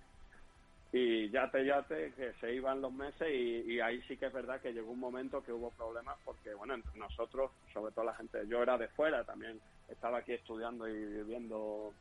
[0.97, 4.27] Y ya te, ya te, que se iban los meses y, y ahí sí que
[4.27, 8.05] es verdad que llegó un momento que hubo problemas porque, bueno, entre nosotros, sobre todo
[8.05, 11.93] la gente, yo era de fuera también, estaba aquí estudiando y viviendo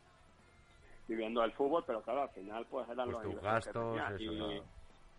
[1.07, 4.09] viviendo el fútbol, pero claro, al final pues eran Pues los que gastos, tenía.
[4.15, 4.63] eso,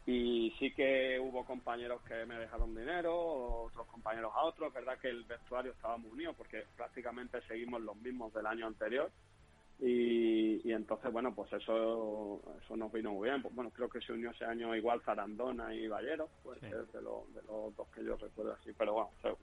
[0.07, 4.69] y, y sí que hubo compañeros que me dejaron dinero, otros compañeros a otros.
[4.69, 8.67] Es verdad que el vestuario estaba muy unido porque prácticamente seguimos los mismos del año
[8.67, 9.11] anterior.
[9.81, 13.43] Y, y entonces, bueno, pues eso eso nos vino muy bien.
[13.43, 16.67] Pues, bueno, creo que se unió ese año igual Zarandona y Ballero, pues Sí.
[16.67, 18.71] de, lo- de los dos que yo recuerdo así.
[18.79, 19.35] Pero bueno, se,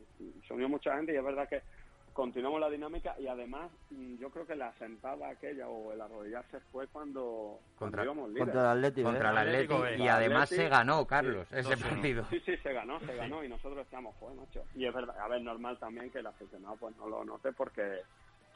[0.47, 1.61] se unió mucha gente y es verdad que
[2.13, 6.59] continuamos la dinámica y además mm, yo creo que la sentada aquella o el arrodillarse
[6.71, 8.45] fue cuando, cuando Contra- íbamos líderes.
[8.47, 9.09] Contra el Atlético.
[9.09, 10.03] Contra el Atlético Atlético B.
[10.05, 11.89] y además se ganó, Carlos, sí, ese 2-1.
[11.89, 12.25] partido.
[12.29, 14.63] Sí, sí, se ganó, se ganó y nosotros decíamos, joder, macho.
[14.75, 18.01] Y es verdad, a ver, normal también que el aficionado pues no lo note porque,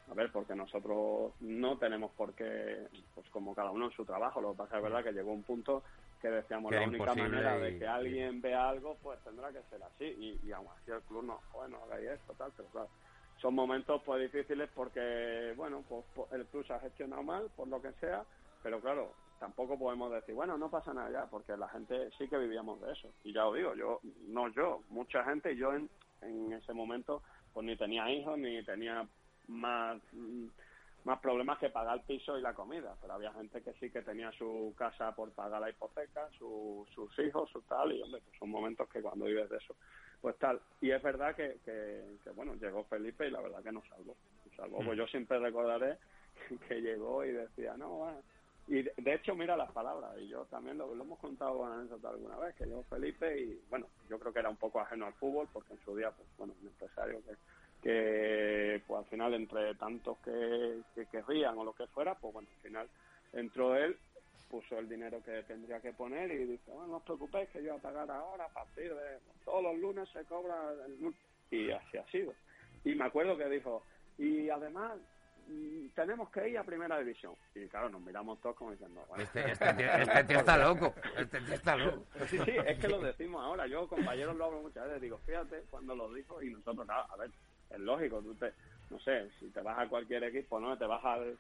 [0.07, 4.41] a ver, porque nosotros no tenemos por qué, pues como cada uno en su trabajo,
[4.41, 5.83] lo que pasa es verdad que llegó un punto
[6.19, 9.63] que decíamos Que la única manera y- de que alguien vea algo, pues tendrá que
[9.63, 10.05] ser así.
[10.05, 12.89] Y, y aún así el club no, joder, no hagáis esto, tal, pero claro.
[13.37, 17.67] Son momentos pues difíciles porque, bueno, pues, pues, el club se ha gestionado mal, por
[17.67, 18.25] lo que sea,
[18.63, 22.37] pero claro, tampoco podemos decir, bueno, no pasa nada ya, porque la gente sí que
[22.37, 23.09] vivíamos de eso.
[23.23, 25.89] Y ya os digo, yo, no yo, mucha gente, yo en,
[26.21, 27.21] en ese momento,
[27.53, 29.05] pues ni tenía hijos, ni tenía
[29.47, 30.47] más, mm,
[31.03, 32.95] más problemas que pagar el piso y la comida.
[33.01, 37.17] Pero había gente que sí que tenía su casa por pagar la hipoteca, su- sus
[37.19, 39.75] hijos, su tal, y hombre, pues son momentos que cuando vives de eso,
[40.21, 40.60] pues tal.
[40.81, 44.15] Y es verdad que, que, que, bueno, llegó Felipe y la verdad que nos salvó.
[44.45, 44.77] Nos salvó.
[44.86, 45.97] Pues yo siempre recordaré
[46.67, 48.15] que llegó y decía, no, va.
[48.67, 51.71] Y de, de hecho, mira las palabras, y yo también lo, lo hemos contado con
[51.71, 55.05] anécdota alguna vez, que llegó Felipe y, bueno, yo creo que era un poco ajeno
[55.05, 57.36] al fútbol, porque en su día, pues, bueno, un empresario que,
[57.86, 62.50] que pues al final, entre tantos que, que querrían o lo que fuera, pues bueno,
[62.52, 62.89] al final
[63.32, 63.95] entró él,
[64.50, 67.69] puso el dinero que tendría que poner y dice, bueno, no os preocupéis que yo
[67.69, 71.19] voy a pagar ahora a partir de todos los lunes se cobra el lunes.
[71.52, 72.34] y así ha sido.
[72.84, 73.84] Y me acuerdo que dijo,
[74.17, 74.93] y además
[75.48, 77.36] mm, tenemos que ir a primera división.
[77.54, 80.95] Y claro, nos miramos todos como diciendo, bueno, Este, este tío, este tío está loco,
[81.19, 82.04] este tío está loco.
[82.26, 83.67] Sí, sí, es que lo decimos ahora.
[83.67, 85.02] Yo, compañeros, lo hablo muchas veces.
[85.04, 87.30] Digo, fíjate cuando lo dijo y nosotros, claro, a ver,
[87.69, 88.21] es lógico.
[88.21, 88.54] Tú te,
[88.89, 90.78] no sé, si te vas a cualquier equipo, ¿no?
[90.78, 91.38] Te vas al,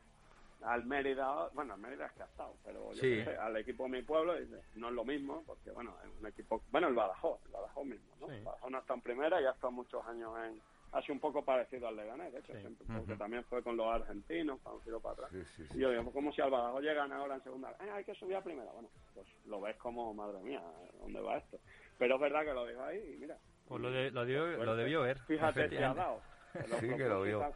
[0.61, 3.23] al Mérida, bueno, al Mérida es que ha estado, pero yo Sí.
[3.23, 6.27] sé, al equipo de mi pueblo, dice, no es lo mismo, porque, bueno, es un
[6.27, 8.27] equipo, bueno, el Badajoz, el Badajoz mismo, ¿no?
[8.27, 8.33] Sí.
[8.35, 10.61] El Badajoz no está en primera y ha estado muchos años en,
[10.91, 12.59] ha sido un poco parecido al Leganés, de hecho, Sí.
[12.61, 15.29] siempre, porque también fue con los argentinos, cuando tiró para atrás.
[15.33, 17.71] Sí, sí, Y yo digo, como si al Badajoz llegan ahora en segunda.
[17.81, 18.71] Eh, hay que subir a primera.
[18.71, 20.63] Bueno, pues lo ves como, madre mía,
[21.01, 21.59] ¿dónde va esto?
[21.97, 23.37] Pero es verdad que lo dijo ahí y mira.
[23.67, 24.23] Pues lo, de- lo,
[24.63, 25.19] lo debió ver.
[25.19, 26.21] Fíjate si ha dado.
[26.79, 27.53] Sí que lo vio.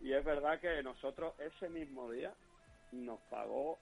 [0.00, 2.32] Y es verdad que nosotros ese mismo día
[2.92, 3.78] nos pagó,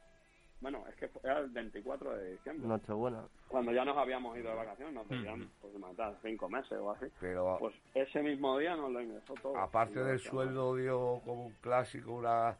[0.61, 3.25] bueno, es que fue- era el 24 de diciembre, Nochebuena.
[3.49, 5.51] cuando ya nos habíamos ido de vacaciones, nos debían Ujú.
[5.63, 7.07] pues, matar cinco meses o así.
[7.21, 9.57] Pero Pues ese mismo día nos lo ingresó todo.
[9.57, 12.57] aparte del sueldo dio como un clásico, una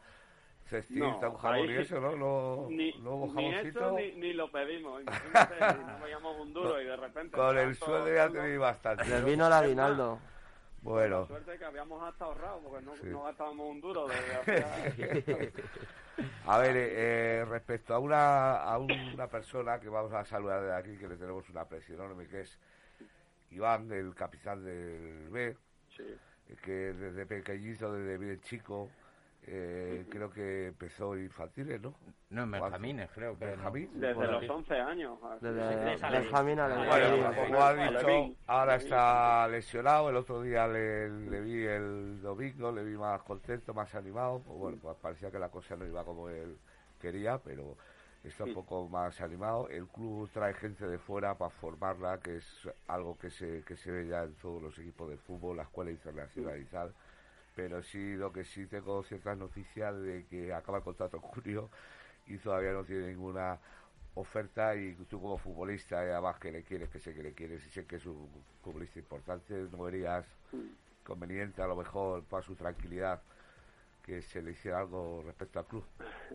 [0.65, 2.15] cestita, No, un jamón y eso, ¿no?
[2.15, 3.91] No, ni, hubo ni eso jamoncito.
[3.91, 5.01] ni, ni lo pedimos.
[5.03, 7.37] Imagínate, si no veíamos un duro y de repente...
[7.37, 9.05] Con el sueldo ya tenéis bastante.
[9.07, 9.25] ¿no?
[9.25, 10.19] vino el aguinaldo.
[10.81, 13.07] Bueno, La suerte que habíamos hasta ahorrado, porque no, Sí.
[13.07, 14.07] no gastábamos un duro.
[14.07, 14.13] De,
[16.45, 16.89] a ver, eh,
[17.41, 21.17] eh, respecto a una, a una persona que vamos a saludar de aquí, que le
[21.17, 22.59] tenemos una presión enorme, que es
[23.49, 25.57] Iván, el capitán del B,
[25.89, 26.03] sí.
[26.63, 28.91] que desde pequeñito, desde bien chico,
[29.47, 31.93] eh, creo que empezó infantiles, ¿no?
[32.29, 33.45] No, en Benjamines, creo que.
[33.45, 33.51] no.
[33.51, 33.89] Benjamín.
[33.93, 34.49] Desde los sí.
[34.49, 35.19] 11 años.
[35.23, 35.45] así.
[35.45, 36.67] Desde Benjamín a.
[36.67, 40.09] Bueno, como ha dicho, ahora está lesionado.
[40.09, 44.41] El otro día le, le vi el domingo, le vi más contento, más animado.
[44.45, 46.57] Pues bueno, pues parecía que la cosa no iba como él
[46.99, 47.77] quería, pero
[48.23, 49.69] está un poco más animado.
[49.69, 53.91] El club trae gente de fuera para formarla, que es algo que se, que se
[53.91, 56.93] ve ya en todos los equipos de fútbol, la escuela internacional y tal.
[57.55, 61.69] Pero sí, lo que sí tengo ciertas noticias de que acaba el contrato en junio
[62.27, 63.59] y todavía no tiene ninguna
[64.15, 67.65] oferta y tú como futbolista, y además que le quieres, que sé que le quieres
[67.67, 68.29] y sé que es un
[68.63, 70.25] futbolista importante, no verías
[71.05, 73.21] conveniente a lo mejor para su tranquilidad
[74.03, 75.85] que se le hiciera algo respecto al club.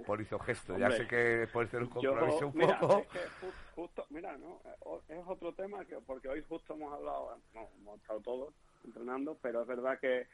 [0.07, 3.03] Por hizo gesto, ya sé que puede ser un Yo, compromiso un mira, poco.
[3.03, 6.93] es que ju- justo, mira, no, Eh, es otro tema que porque hoy justo hemos
[6.93, 8.55] hablado, no, hemos estado todos
[8.85, 10.27] entrenando, pero es verdad que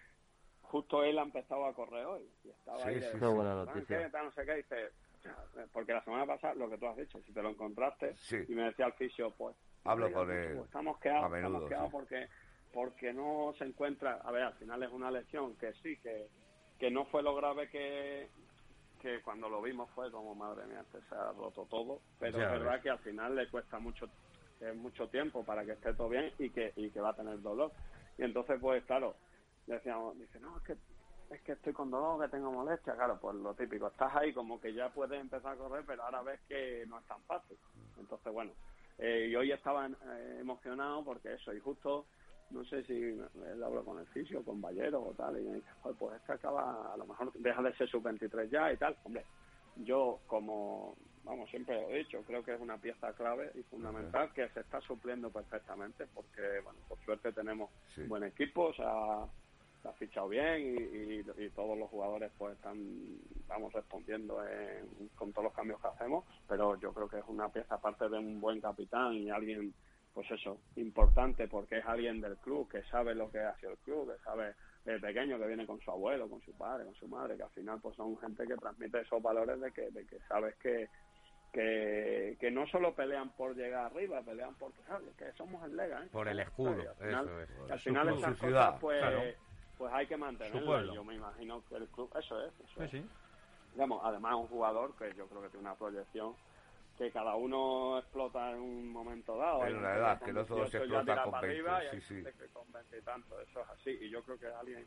[0.71, 4.23] justo él ha empezado a correr hoy y estaba Sí, ahí sí, buena "¿Sabes noticia.
[4.23, 4.91] no sé qué, dice,
[5.73, 8.37] porque la semana pasada lo que tú has dicho, si te lo encontraste Sí.
[8.49, 11.69] y me decía el fisio, pues Hablo con pues, él estamos quedados, a menudo, estamos
[11.69, 11.93] quedados sí.
[11.93, 12.29] porque
[12.73, 16.29] porque no se encuentra, a ver, al final es una lesión que sí, que,
[16.79, 18.29] que no fue lo grave que,
[19.01, 22.45] que cuando lo vimos fue como, madre mía, este se ha roto todo, pero Ya
[22.45, 22.83] es verdad ves.
[22.83, 24.09] que al final le cuesta mucho
[24.77, 27.73] mucho tiempo para que esté todo bien y que, y que va a tener dolor.
[28.19, 29.15] Y entonces, pues claro,
[29.67, 30.77] decíamos, dice, no, es que
[31.29, 34.61] es que estoy con dolor, que tengo molestia, claro, pues lo típico, estás ahí como
[34.61, 37.59] que ya puedes empezar a correr, pero ahora ves que no es tan fácil.
[37.97, 38.53] Entonces, bueno,
[38.99, 42.07] eh, y hoy estaba eh, emocionado porque eso, y justo
[42.51, 45.69] no sé si él habla con el fisio, con Ballero o tal, y me dice,
[45.81, 48.97] "Joder, pues este acaba, a lo mejor deja de ser sub-23 ya y tal.
[49.03, 49.27] Hombre,
[49.75, 54.33] yo como, vamos, siempre lo he dicho, creo que es una pieza clave y fundamental
[54.33, 58.05] que se está supliendo perfectamente porque, bueno, por suerte tenemos Sí.
[58.07, 59.46] buen equipo, o sea, se
[59.89, 62.77] ha fichado bien y, y- y todos los jugadores pues están,
[63.47, 67.49] vamos, respondiendo en- con todos los cambios que hacemos, pero yo creo que es una
[67.49, 69.73] pieza aparte de un buen capitán y alguien,
[70.13, 73.79] pues eso, importante porque es alguien del club que sabe lo que ha sido el
[73.79, 77.09] club, que sabe de pequeño que viene con su abuelo, con su padre, con su
[77.09, 80.19] madre, que al final pues son gente que transmite esos valores de que, de que
[80.29, 80.89] sabes que,
[81.53, 85.15] que, que no solo pelean por llegar arriba, pelean por ¿sabes?
[85.17, 86.09] que somos el Lega, ¿eh?
[86.13, 87.71] Por el escudo, al final- eso es.
[87.71, 89.23] al Su final cosas pues, claro.
[89.79, 90.65] Pues hay que mantenerlas.
[90.65, 90.95] pueblo.
[90.95, 92.91] Yo me imagino que el club, eso es, eso Sí, es.
[92.91, 93.07] sí.
[93.75, 96.35] Digamos, además un jugador que yo creo que tiene una proyección
[96.97, 99.67] que cada uno explota en un momento dado.
[99.67, 102.15] En gente edad, que todos 18 ya explotan con para 20, arriba y sí, sí.
[102.15, 103.91] gente que con 20 y tanto, eso es así.
[103.91, 104.87] Y yo creo que es alguien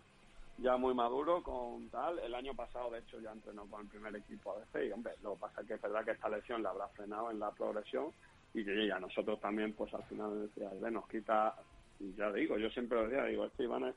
[0.58, 2.18] ya muy maduro con tal.
[2.18, 5.14] El año pasado, de hecho, ya entrenó con el primer equipo a veces y, hombre,
[5.22, 7.52] lo que pasa es que es verdad que esta lesión le habrá frenado en la
[7.52, 8.12] progresión
[8.56, 11.56] y que y a nosotros también, pues al final decía, "Ve, nos quita,
[12.00, 13.96] y ya digo, yo siempre lo decía, digo, este Iván es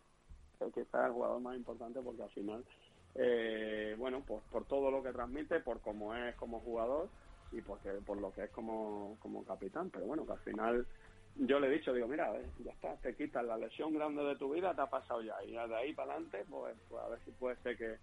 [0.64, 2.64] el quizás el jugador más importante porque al final,
[3.14, 7.08] eh, bueno, pues por todo lo que transmite, por cómo es como jugador
[7.50, 10.86] y porque por lo que es como, como capitán, pero bueno, que al final
[11.34, 14.52] yo le he dicho, digo, mira, ya está, te quitas la lesión grande de tu
[14.52, 17.30] vida, te ha pasado ya, y de ahí para adelante, pues, pues a ver si
[17.32, 17.98] puede ser que,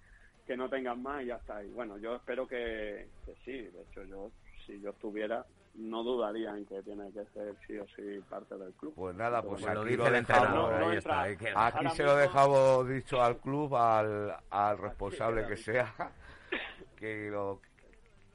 [0.46, 1.64] que no tengas más y ya está.
[1.64, 4.32] Y bueno, yo espero que, que sí, de hecho yo,
[4.66, 5.46] si yo estuviera,
[5.80, 8.94] no dudaría en que tiene que ser sí o sí parte del club.
[8.96, 10.30] Pues nada, pues lo aquí dice lo el dejamos.
[10.46, 11.22] entrenador, No, no ahí está.
[11.24, 15.94] Aquí se lo mismo- dejamos dicho al club, al, al responsable que sea,
[16.98, 17.62] que lo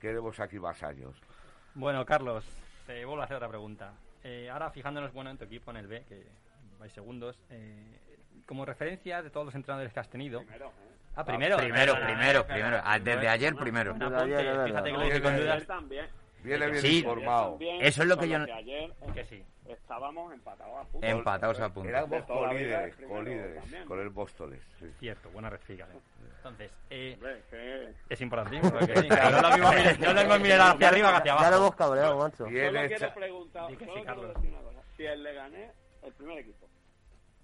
[0.01, 1.14] queremos aquí más años.
[1.74, 2.45] Bueno, Carlos,
[2.86, 3.92] te vuelvo a hacer otra pregunta.
[4.22, 6.26] Eh, ahora fijándonos bueno en tu equipo, en el B, que
[6.78, 7.99] vais segundos, eh,
[8.47, 10.40] como referencia de todos los entrenadores que has tenido.
[10.40, 10.70] Primero, ¿eh?
[11.16, 11.57] Ah, primero.
[11.59, 12.55] Primero, perdona, primero, perdona.
[12.55, 12.82] primero.
[12.84, 13.90] Ah, Desde ayer, primero.
[13.92, 15.66] Apunte, fíjate que lo No, dice con dudas.
[16.45, 16.99] Viene bien Sí.
[16.99, 17.51] informado.
[17.53, 19.42] También, Eso es lo que con yo no- ayer Que sí.
[19.68, 21.07] estábamos empatados a punto.
[21.07, 21.88] Empatados a punto.
[21.88, 23.84] Éramos colíderes, colíderes, también.
[23.86, 24.61] con el Bóstoles.
[24.78, 24.86] sí.
[25.01, 25.92] Cierto, buena red, fíjate.
[26.36, 27.18] Entonces, eh,
[27.51, 28.70] que- es importantísimo.
[28.70, 29.51] porque sí, mirar- no es lo
[30.22, 31.57] mismo mirar hacia arriba que hacia Ya lo abajo.
[31.62, 32.45] hemos cabreado, macho.
[32.45, 32.97] Bien Solo hecha.
[32.99, 34.34] quiero preguntar, que solo quiero Carlos.
[34.34, 34.80] decir una cosa.
[34.97, 35.72] Si el Leganés,
[36.03, 36.66] el primer equipo,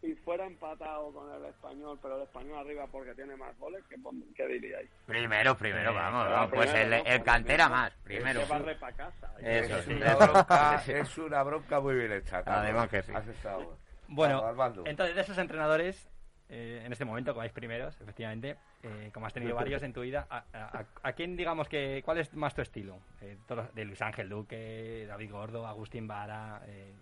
[0.03, 3.99] y fuera empatado con el español, pero el español arriba porque tiene más goles, ¿qué,
[3.99, 4.89] pon- qué diríais?
[5.07, 6.29] Primero, primero, Eh, vamos.
[6.31, 8.41] vamos, Pues primero, el, cantera más, primero.
[8.41, 8.47] Se
[8.77, 9.33] para casa.
[9.41, 10.19] Eso, es, sí, una eso.
[10.33, 12.43] bronca, es una bronca muy bien hecha.
[12.47, 13.13] Además que sí.
[13.15, 13.77] Has estado-
[14.09, 14.43] Bueno,
[14.87, 16.09] entonces de esos entrenadores,
[16.49, 20.01] eh, en este momento, como vais primeros, efectivamente, eh, como has tenido varios en tu
[20.01, 22.99] vida, ¿a, a- a quién digamos que, cuál es más tu estilo?
[23.21, 26.95] Eh, todos- de Luis Ángel Duque, David Gordo, Agustín Vara, eh,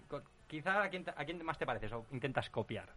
[0.49, 2.88] quizá a quién, a quién más te pareces o intentas copiar.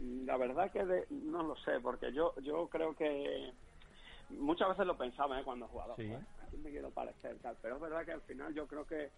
[0.00, 3.52] La verdad que de- no lo sé, porque yo yo creo que
[4.30, 5.44] muchas veces lo pensaba ¿eh?
[5.44, 5.94] cuando jugaba.
[5.96, 6.08] Sí.
[6.08, 7.38] "Joder, ¿A quién me quiero parecer?
[7.40, 7.56] Tal.
[7.62, 9.10] Pero es verdad que al final yo creo que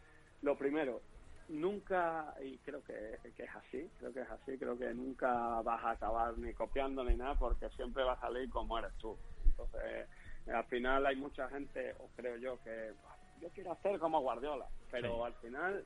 [0.43, 1.01] lo primero,
[1.49, 5.83] nunca, y creo que, que es así, creo que es así, creo que nunca vas
[5.85, 9.17] a acabar ni copiando ni nada, porque siempre va a salir como eres tú.
[9.45, 10.09] Entonces,
[10.47, 12.93] al final hay mucha gente, o creo yo, que
[13.41, 15.23] yo quiero hacer como Guardiola, pero Sí.
[15.23, 15.85] al final,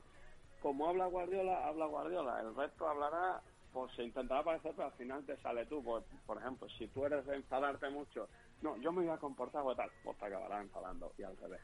[0.61, 3.41] como habla Guardiola, habla Guardiola, el resto hablará,
[3.73, 5.83] pues se intentará parecer, pero al final te sale tú.
[5.83, 8.27] Pues, por ejemplo, si tú eres de enfadarte mucho,
[8.61, 11.61] no, yo me voy a comportar o tal, pues te acabarás enfadando y al revés.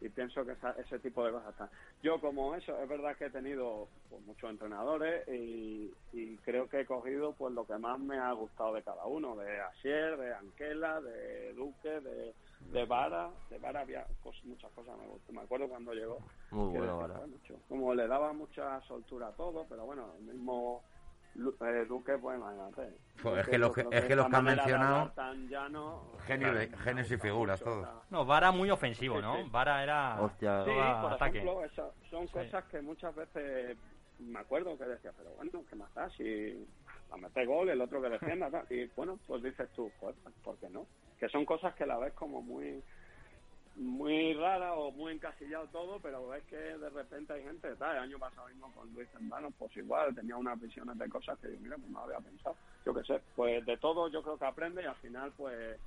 [0.00, 1.68] Y pienso que esa- ese tipo de cosas están.
[2.02, 6.80] Yo como eso, es verdad que he tenido pues, muchos entrenadores y, y creo que
[6.80, 10.34] he cogido pues lo que más me ha gustado de cada uno, de Asier, de
[10.34, 12.32] Anquela, de Duque, de,
[12.72, 13.30] de Vara.
[13.50, 14.06] De Vara había
[14.44, 15.34] muchas cosas me gustan.
[15.34, 16.18] Me acuerdo cuando llegó,
[17.68, 20.82] como le daba mucha soltura a todo, pero bueno, el mismo
[21.36, 22.94] Eh, Duque, pues imagínate.
[23.22, 25.12] Pues es que los es que los que han mencionado-
[25.48, 26.52] llano, Genio
[26.82, 27.86] genios y figuras, todos.
[28.10, 29.36] No, Vara muy ofensivo, Sí, ¿no?
[29.36, 29.48] sí.
[29.50, 30.64] Vara era Hostia.
[30.64, 30.70] Sí,
[31.02, 31.38] por ataque.
[31.38, 32.32] ejemplo, eso, son Sí.
[32.32, 33.76] cosas que muchas veces
[34.18, 36.10] me acuerdo que decía, pero bueno, ¿qué más da?
[36.10, 36.66] Si
[37.10, 38.66] la mete gol, el otro que defienda, tal.
[38.70, 40.86] y bueno, pues dices tú, joder, ¿por qué no?
[41.20, 42.82] Que son cosas que la ves como muy
[43.78, 48.02] muy rara o muy encasillado todo, pero ves que de repente hay gente, tal, el
[48.02, 51.60] año pasado mismo con Luis Zembano, pues igual tenía unas visiones de cosas que yo,
[51.60, 54.82] mira, pues no había pensado, yo qué sé, pues de todo yo creo que aprende
[54.82, 55.78] y al final pues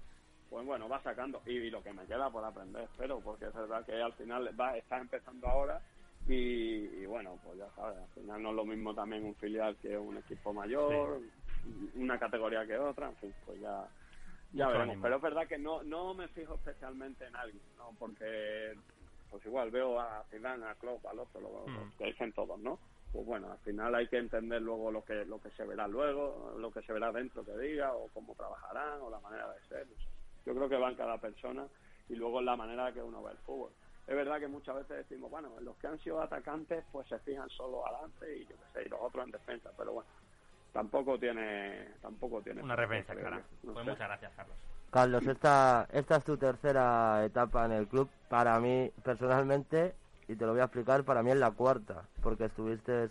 [0.49, 1.41] pues bueno, va sacando.
[1.45, 4.49] Y, y lo que me queda por aprender, espero, porque es verdad que al final
[4.59, 5.81] va, está empezando ahora
[6.27, 9.77] y, y bueno, pues ya sabes, al final no es lo mismo también un filial
[9.77, 11.21] que un equipo mayor,
[11.95, 13.87] una categoría que otra, en fin, pues ya
[14.53, 14.93] ya Mucho veremos.
[14.93, 15.03] ánimo.
[15.03, 17.91] Pero es verdad que no no me fijo especialmente en alguien, ¿no?
[17.99, 18.73] Porque
[19.29, 21.91] pues igual veo a Zidane, a Klopp, al otro, lo, lo Mm.
[21.97, 22.79] que dicen todos, ¿no?
[23.13, 26.53] pues bueno, al final hay que entender luego lo que lo que se verá luego,
[26.57, 29.85] lo que se verá dentro que diga, o cómo trabajarán, o la manera de ser.
[29.87, 30.09] no sé.
[30.45, 31.67] Yo creo que va en cada persona
[32.07, 33.71] y luego en la manera que uno ve el fútbol.
[34.07, 37.49] Es verdad que muchas veces decimos, bueno, los que han sido atacantes pues se fijan
[37.49, 40.09] solo adelante y yo qué sé, y los otros en defensa, pero bueno,
[40.71, 43.41] tampoco tiene tampoco tiene Una referencia clara.
[43.63, 43.91] No Pues sé.
[43.91, 44.57] muchas gracias, Carlos.
[44.91, 48.09] Carlos, esta, esta es tu tercera etapa en el club.
[48.29, 49.95] Para mí, personalmente,
[50.27, 53.09] y te lo voy a explicar, para mí es la cuarta, porque estuviste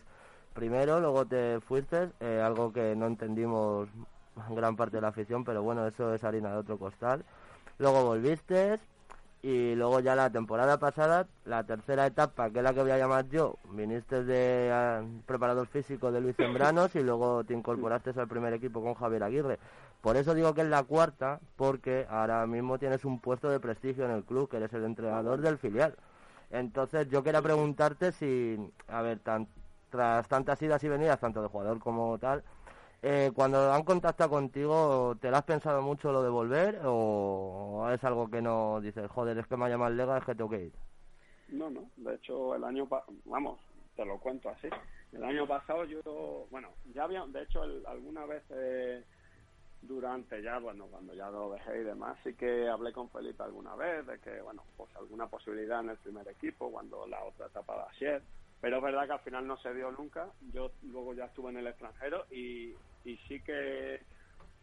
[0.55, 3.89] primero, luego te fuiste, eh, algo que no entendimos
[4.51, 7.25] gran parte de la afición, pero bueno, eso es harina de otro costal.
[7.79, 8.79] Luego volviste
[9.43, 12.99] y luego ya la temporada pasada, la tercera etapa, que es la que voy a
[12.99, 18.29] llamar yo, viniste de ah, preparador físico de Luis Zembranos y luego te incorporaste al
[18.29, 19.59] primer equipo con Javier Aguirre.
[20.03, 24.05] Por eso digo que es la cuarta, porque ahora mismo tienes un puesto de prestigio
[24.05, 25.95] en el club, que eres el entrenador del filial.
[26.51, 29.47] Entonces yo quería preguntarte si, a ver, tan-
[29.91, 32.43] tras tantas idas y venidas, tanto de jugador como tal,
[33.03, 38.03] eh, cuando han contactado contigo, ¿te lo has pensado mucho lo de volver o es
[38.05, 40.51] algo que no dices, joder, es que me ha llamado el Lega, es que tengo
[40.51, 40.73] que ir?
[41.49, 41.91] No, no.
[41.97, 42.87] De hecho, el año
[43.25, 43.59] vamos,
[43.97, 44.69] te lo cuento así.
[45.13, 49.03] El año pasado yo, bueno, ya había, de hecho, el- alguna vez eh,
[49.83, 53.75] durante ya, bueno, cuando ya lo dejé y demás, sí que hablé con Felipe alguna
[53.75, 57.75] vez de que, bueno, pues alguna posibilidad en el primer equipo, cuando la otra etapa
[57.75, 58.23] de ayer.
[58.61, 60.29] Pero es verdad que al final no se dio nunca.
[60.53, 62.75] Yo luego ya estuve en el extranjero y,
[63.05, 64.01] y sí que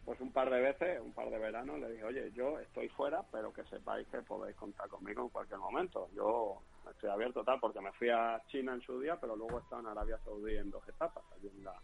[0.08, 3.22] pues un par de veces, un par de veranos, le dije, oye, yo estoy fuera,
[3.30, 6.08] pero que sepáis que podéis contar conmigo en cualquier momento.
[6.14, 9.60] Yo estoy abierto tal, porque me fui a China en su día, pero luego he
[9.60, 11.74] estado en Arabia Saudí en dos etapas, allí en la,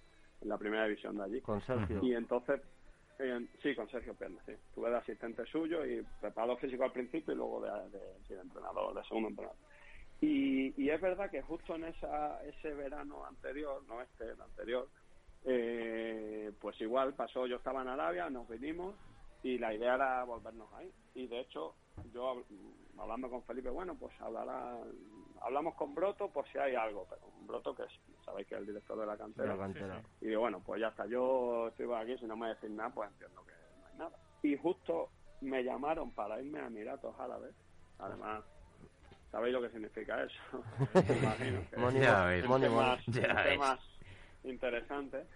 [0.41, 1.41] en la primera división de allí.
[1.43, 1.99] Con Sergio.
[2.03, 2.63] Y entonces,
[3.19, 4.53] eh, sí, con Sergio Perna, sí.
[4.53, 8.41] Estuve de asistente suyo y preparador físico al principio y luego de, de, sí, de
[8.41, 9.59] entrenador, de segundo entrenador.
[10.23, 14.89] Y, y es verdad que justo en esa, ese verano anterior, no este, el anterior,
[15.45, 18.95] eh, pues igual pasó, yo estaba en Arabia, nos vinimos
[19.43, 20.91] y la idea era volvernos ahí.
[21.15, 21.75] Y de hecho,
[22.13, 22.45] yo hab-
[22.99, 24.79] hablando con Felipe, bueno, pues hablará,
[25.43, 27.93] hablamos con Broto por si hay algo, pero Broto que es,
[28.25, 29.49] sabéis que es el director de la cantera.
[29.55, 30.03] la cantera.
[30.21, 33.11] Y digo, bueno, pues ya está, yo estoy aquí, si no me decís nada, pues
[33.11, 34.17] entiendo que no hay nada.
[34.43, 35.11] Y justo
[35.43, 37.55] me llamaron para irme a Emiratos Árabes,
[37.99, 38.43] además,
[39.31, 40.63] ¿sabéis lo que significa eso?
[41.09, 42.45] Me imagino que Money, Ya ves.
[42.45, 43.05] un money, tema, money.
[43.09, 43.35] Ya
[44.45, 45.27] interesante.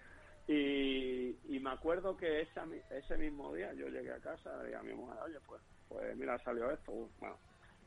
[0.47, 4.81] Y, y me acuerdo que esa, ese mismo día yo llegué a casa y a
[4.81, 6.91] mi mujer, oye, pues, pues mira, salió esto.
[6.91, 7.37] Uf, bueno,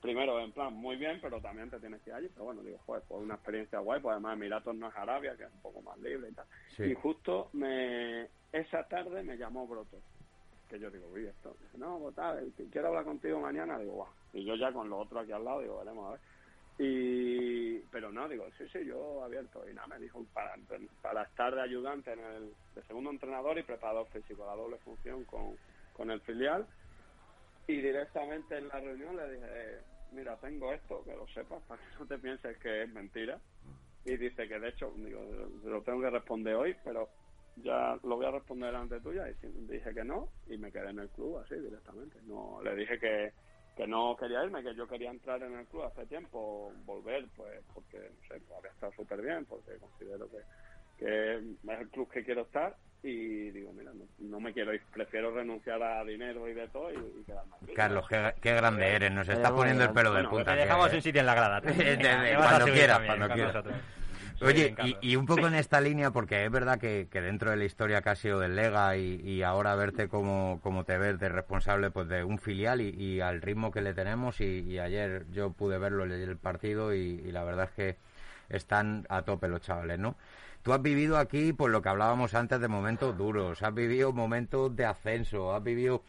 [0.01, 2.29] primero, en plan, muy bien, pero también te tienes que ir allí.
[2.29, 5.45] Pero bueno, digo, joder, pues una experiencia guay, pues además Emiratos no es Arabia, que
[5.45, 6.47] es un poco más libre y tal.
[6.77, 6.85] Sí.
[6.85, 9.99] Y justo me esa tarde me llamó Broto,
[10.69, 11.57] que yo digo, uy, esto.
[11.61, 13.79] Dice, no, pues tal, quiero hablar contigo mañana.
[13.79, 14.09] Digo, guau.
[14.35, 16.21] Y yo ya con lo otro aquí al lado, digo, veremos a ver.
[16.79, 19.69] Y, pero no, digo, sí, sí, yo abierto.
[19.69, 24.07] Y nada, me dijo para, estar de ayudante en el de segundo entrenador y preparador
[24.09, 25.57] físico, la doble función con,
[25.93, 26.67] con el filial.
[27.67, 29.81] Y directamente en la reunión le dije,
[30.13, 33.39] mira, tengo esto, que lo sepas, para que no te pienses que es mentira.
[34.05, 35.23] Y dice que de hecho, digo,
[35.65, 37.09] lo tengo que responder hoy, pero
[37.57, 39.29] ya lo voy a responder ante tuya.
[39.29, 39.35] Y
[39.73, 42.19] dije que no, y me quedé en el club así directamente.
[42.25, 43.33] No, le dije que,
[43.77, 47.61] que no quería irme, que yo quería entrar en el club hace tiempo, volver, pues
[47.75, 50.39] porque, no sé, pues había estado súper bien, porque considero que,
[50.99, 52.75] que es el club que quiero estar.
[53.05, 56.93] Y digo, mira, no, no me quiero ir, prefiero renunciar a dinero y de todo
[56.93, 57.73] y, y quedarme aquí.
[57.75, 60.53] Carlos, qué, qué grande eres, nos Eh, estás poniendo el pelo de Bueno, punta.
[60.53, 61.61] Te dejamos un sitio en la grada.
[61.63, 63.65] Cuando quieras, cuando quieras.
[64.45, 67.57] Oye, y, y un poco en esta línea, porque es verdad que, que dentro de
[67.57, 71.19] la historia que ha sido del Lega y, y ahora verte como, como te ves
[71.19, 75.27] de responsable pues de un filial y, y al ritmo que le tenemos y, ayer
[75.33, 77.97] yo pude verlo en el partido y, y la verdad es que
[78.49, 80.17] están a tope los chavales, ¿no?
[80.63, 84.75] Tú has vivido aquí, por lo que hablábamos antes, de momentos duros, has vivido momentos
[84.77, 86.03] de ascenso, has vivido...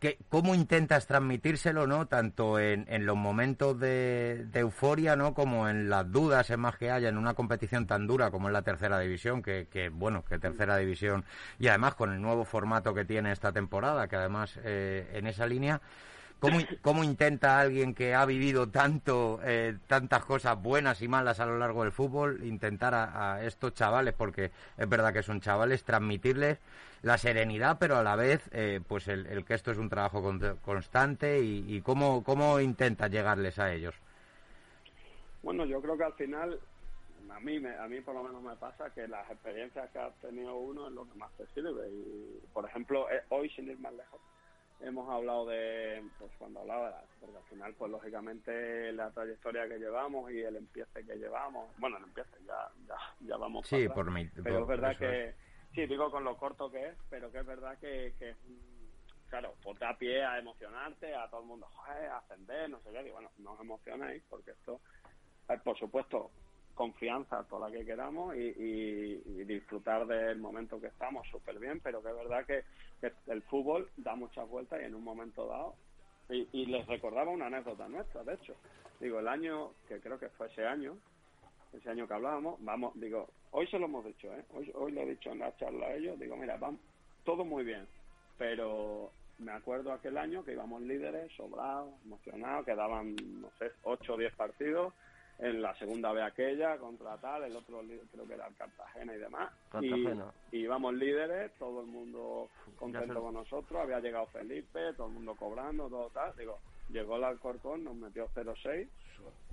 [0.00, 2.06] ¿Qué- ¿Cómo intentas transmitírselo, no?
[2.06, 5.34] Tanto en, en los momentos de, de euforia, ¿no?
[5.34, 8.52] Como en las dudas, es más que haya en una competición tan dura como es
[8.52, 11.24] la tercera división, que, que, bueno, que tercera división,
[11.58, 15.46] y además con el nuevo formato que tiene esta temporada, que además eh, en esa
[15.46, 15.80] línea,
[16.40, 21.46] ¿Cómo, cómo intenta alguien que ha vivido tanto, eh, tantas cosas buenas y malas a
[21.46, 26.58] lo largo del fútbol, intentar a, estos chavales, porque es verdad que son chavales, transmitirles
[27.02, 30.58] la serenidad, pero a la vez, eh, pues el, que esto es un trabajo con-
[30.64, 33.94] constante y, y cómo, cómo intentas llegarles a ellos?
[35.42, 36.60] Bueno, yo creo que al final,
[37.30, 40.10] a mí, me- a mí por lo menos me pasa que las experiencias que ha
[40.20, 41.88] tenido uno es lo que más te sirve.
[41.88, 44.20] Y, por ejemplo, eh, hoy, sin ir más lejos,
[44.80, 50.30] hemos hablado de, pues cuando hablaba, porque al final, pues lógicamente la trayectoria que llevamos
[50.30, 54.10] y el empiece que llevamos, bueno, el empiece ya, ya, ya vamos Sí, para por
[54.10, 55.36] mi- Pero por- es verdad que, es.
[55.74, 58.36] sí, digo con lo corto que es, pero que es verdad que, que
[59.28, 62.90] claro, pues da pie a emocionarte, a todo el mundo, joder, a ascender, no sé
[62.92, 64.80] qué, y bueno, no os emocionéis, porque esto,
[65.48, 66.30] eh, por supuesto,
[66.78, 72.00] confianza toda la que queramos y, y- disfrutar del momento que estamos súper bien, pero
[72.00, 72.62] que es verdad que,
[73.26, 75.74] el fútbol da muchas vueltas y en un momento dado,
[76.28, 78.54] y, y les recordaba una anécdota nuestra, de hecho,
[79.00, 80.96] digo, el año, que creo que fue ese año,
[81.72, 84.44] ese año que hablábamos, vamos, digo, hoy se lo hemos dicho, ¿eh?
[84.54, 86.80] hoy, hoy lo he dicho en la charla a ellos, digo, mira, vamos,
[87.24, 87.88] todo muy bien,
[88.36, 94.16] pero me acuerdo aquel año que íbamos líderes, sobrados, emocionados, quedaban, no sé, 8 o
[94.16, 94.94] 10 partidos,
[95.38, 97.80] en la segunda vez aquella, contra tal, el otro
[98.12, 100.32] creo que era el Cartagena y demás, y, Cartagena.
[100.50, 105.36] y íbamos líderes, todo el mundo contento con nosotros, había llegado Felipe, todo el mundo
[105.36, 106.58] cobrando, todo tal, digo,
[106.88, 108.88] llegó el Alcorcón, nos metió 0-6,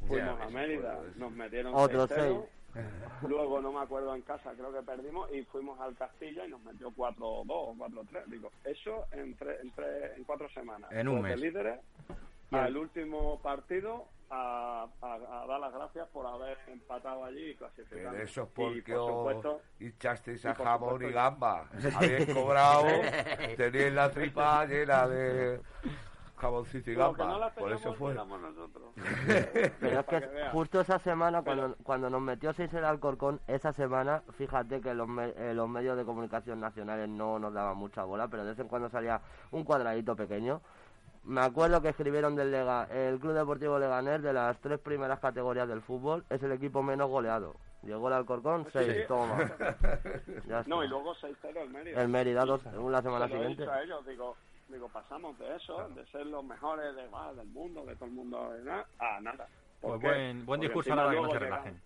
[0.07, 2.45] fuimos a Mérida, nos metieron Otro 6-0,
[3.27, 6.61] luego no me acuerdo en casa, creo que perdimos y fuimos al Castilla y nos
[6.63, 11.21] metió 4-2 o 4-3, digo, eso en, tre- en, tre- en cuatro semanas, En un
[11.21, 11.39] mes.
[11.39, 11.79] líderes,
[12.51, 15.13] al último partido a, a-
[15.43, 18.11] a dar las gracias por haber empatado allí y clasificado.
[18.11, 18.51] Pero eso es y
[18.82, 21.69] porque por os supuesto, hinchasteis a jamón supuesto- y gamba.
[21.95, 22.86] Habéis cobrado,
[23.57, 25.61] tenéis la tripa llena de
[26.38, 27.51] jamoncito y no gamba.
[27.53, 28.13] Por eso fue.
[28.13, 28.89] nosotros.
[29.80, 33.71] Pero es que justo esa semana, Pero- cuando, cuando nos metió 6 el Alcorcón, esa
[33.73, 38.03] semana, fíjate que los, me- eh, los medios de comunicación nacionales no nos daban mucha
[38.03, 39.21] bola, pero de vez en cuando salía
[39.51, 40.61] un cuadradito pequeño.
[41.26, 45.67] Me acuerdo que escribieron del Lega, el Club Deportivo Leganés, de las tres primeras categorías
[45.67, 47.55] del fútbol, es el equipo menos goleado.
[47.82, 49.03] Llegó el Alcorcón, 6, Sí.
[49.07, 49.38] toma.
[50.47, 52.01] Ya No, y luego 6-0 el Mérida.
[52.01, 53.61] El Mérida, dos, la semana Se lo he siguiente.
[53.63, 54.36] dicho a ellos, digo,
[54.69, 58.11] digo, pasamos de eso, de ser los mejores de, ah, del mundo, de todo el
[58.11, 59.47] mundo, de nada, a nada.
[59.82, 61.82] Pues buen, buen discurso encima ahora que no se relajen.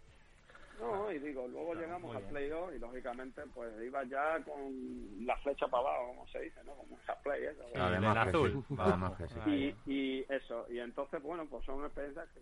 [0.79, 5.67] No, y digo, luego llegamos al playoff y lógicamente pues iba ya con la flecha
[5.67, 6.73] para abajo, como se dice, ¿no?
[6.75, 7.63] Como esas play, eso.
[7.73, 8.63] Sí, Además en azul.
[8.67, 9.35] sí, además que sí.
[9.45, 9.75] Ahí.
[9.85, 12.39] y, y eso, y entonces, bueno, pues son experiencias que...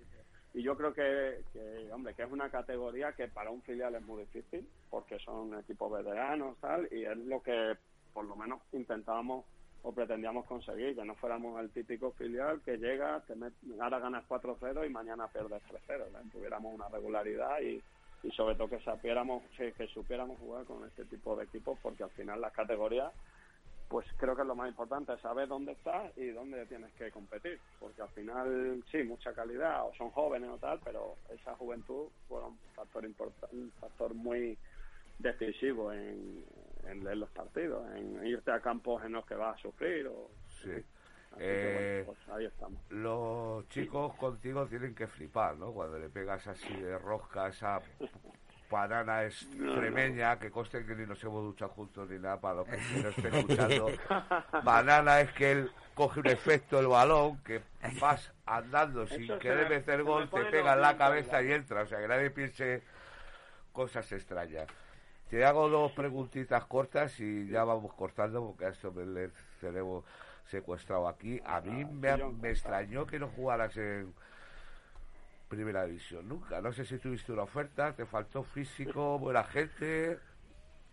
[0.53, 4.01] Y yo creo que, que, hombre, que es una categoría que para un filial es
[4.01, 7.77] muy difícil, porque son equipos veteranos, tal, y es lo que
[8.13, 9.45] por lo menos intentábamos
[9.83, 14.25] o pretendíamos conseguir, que no fuéramos el típico filial que llega, te met- ahora ganas
[14.27, 16.19] 4-0 y mañana pierdes 3-0, ¿no?
[16.31, 17.81] tuviéramos una regularidad y,
[18.27, 22.03] y sobre todo que supiéramos, que, que supiéramos jugar con este tipo de equipos, porque
[22.03, 23.11] al final las categorías
[23.89, 27.57] pues creo que es lo más importante, saber dónde estás y dónde tienes que competir,
[27.79, 32.43] porque al final sí, mucha calidad, o son jóvenes o tal, pero esa juventud fue
[32.43, 34.57] un factor importa- un factor muy
[35.19, 36.43] decisivo en,
[36.85, 40.05] en leer los partidos, en irte a campos en los que vas a sufrir.
[40.07, 40.29] O,
[40.61, 40.71] Sí.
[41.39, 42.79] Eh, bueno, pues ahí estamos.
[42.89, 45.71] Los chicos contigo tienen que flipar, ¿no?
[45.71, 47.79] Cuando le pegas así de rosca esa
[48.69, 52.77] banana extremeña, que conste que ni nos hemos duchado juntos ni nada para los que
[53.01, 53.87] nos estén escuchando.
[54.63, 57.61] banana es que él coge un efecto el balón, que
[58.01, 61.51] vas andando sin Eso querer me- meter me gol, te pega en la cabeza y
[61.53, 61.83] entra.
[61.83, 62.83] O sea, que nadie piense
[63.71, 64.67] cosas extrañas.
[65.29, 69.29] Te hago dos preguntitas cortas y ya vamos cortando porque a esto me le
[69.61, 70.03] tenemos
[70.49, 71.41] secuestrado aquí.
[71.45, 74.13] A mí me, ha- me extrañó que no jugaras en
[75.47, 76.61] primera división nunca.
[76.61, 80.19] No sé si tuviste una oferta, te faltó físico, buena gente,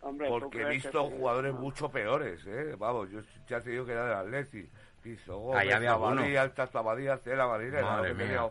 [0.01, 1.15] Hombre, ¿tú porque he visto sí?
[1.17, 1.61] jugadores No.
[1.61, 2.77] mucho peores, ¿eh?
[2.79, 4.69] Vamos, yo ya te digo que era del Atleti.
[5.05, 6.11] Hizo Ahí Gómez, había alguno.
[6.21, 7.47] Abadía, el Tato Abadía, Cela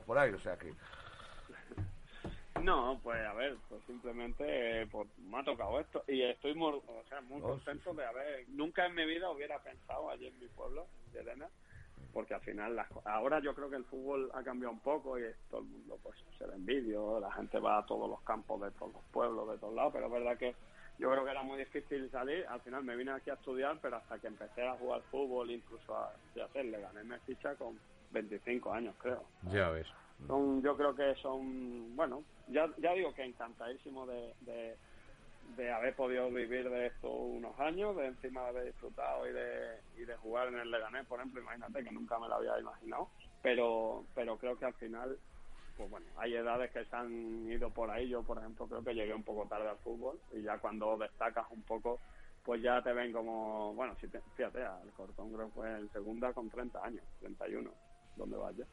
[0.06, 0.74] por ahí, o sea que...
[2.62, 6.72] No, pues a ver, pues simplemente eh, pues, me ha tocado esto y estoy muy,
[6.74, 7.98] o sea, muy No, contento sí, sí.
[7.98, 11.50] de haber, nunca en mi vida hubiera pensado allí en mi pueblo, de Elena,
[12.14, 15.18] porque al final, las co- ahora yo creo que el fútbol ha cambiado un poco
[15.20, 18.22] y todo el mundo pues se ve en vídeo, la gente va a todos los
[18.24, 20.56] campos de todos los pueblos, de todos lados, pero es verdad que
[21.00, 23.98] yo creo que era muy difícil salir, al final me vine aquí a estudiar, pero
[23.98, 27.80] hasta que empecé a jugar fútbol, incluso a, a hacerle, gané mi ficha con
[28.12, 29.88] 25 años creo Ya ves.
[30.28, 34.78] Son yo creo que son bueno ya ya digo que encantadísimo de, de,
[35.56, 39.80] de haber podido vivir de esto unos años de encima de haber disfrutado y de
[39.98, 43.10] y de jugar en el Leganés por ejemplo imagínate que nunca me lo había imaginado.
[43.42, 45.18] Pero pero creo que al final
[45.78, 48.08] pues bueno hay edades que se han ido por ahí.
[48.10, 51.46] Yo por ejemplo creo que llegué un poco tarde al fútbol y ya cuando destacas
[51.52, 52.00] un poco
[52.44, 56.34] pues ya te ven como bueno si te, fíjate el cortón creo fue en segunda
[56.34, 57.72] con 30 años 31
[58.18, 58.66] donde vaya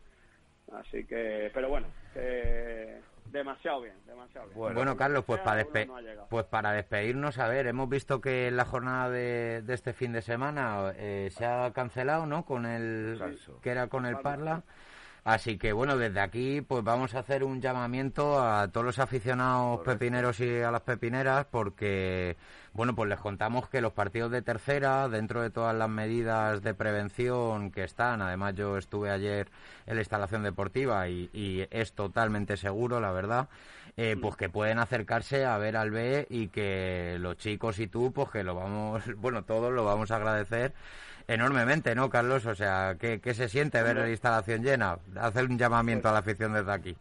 [0.73, 4.59] Así que, pero bueno, que demasiado bien, demasiado bien.
[4.59, 8.21] Bueno, Bueno, Carlos, pues sea, para, despe- no pues para despedirnos, a ver, hemos visto
[8.21, 12.45] que en la jornada de, de este fin de semana eh, se ha cancelado, ¿no?
[12.45, 13.21] Con el
[13.63, 14.63] que era con el Parla.
[14.63, 14.63] Parla.
[15.25, 19.79] Así que bueno, desde aquí pues vamos a hacer un llamamiento a todos los aficionados
[19.79, 19.93] Correcto.
[19.99, 22.37] pepineros y a las pepineras porque
[22.73, 26.73] bueno, pues les contamos que los partidos de tercera, dentro de todas las medidas de
[26.73, 29.51] prevención que están, además yo estuve ayer
[29.87, 33.49] en la instalación deportiva y, y es totalmente seguro, la verdad,
[33.97, 38.13] eh, pues que pueden acercarse a ver al B y que los chicos y tú,
[38.13, 40.73] pues que lo vamos, bueno, todos lo vamos a agradecer
[41.35, 42.45] enormemente, ¿no, Carlos?
[42.47, 44.99] O sea, ¿qué, qué se siente ver la instalación llena?
[45.17, 46.97] Hacer un llamamiento a la afición desde aquí.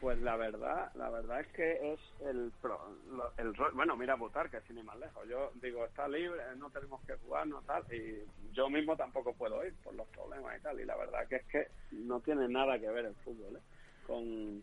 [0.00, 4.60] Pues la verdad, la verdad es que es el, pro- lo- el bueno, mira Butarque,
[4.66, 5.26] sin ir más lejos.
[5.28, 8.22] Yo digo, está libre, no tenemos que jugar, no tal, y
[8.52, 10.80] yo mismo tampoco puedo ir por los problemas y tal.
[10.80, 13.60] Y la verdad que es que no tiene nada que ver el fútbol ¿eh?
[14.06, 14.62] con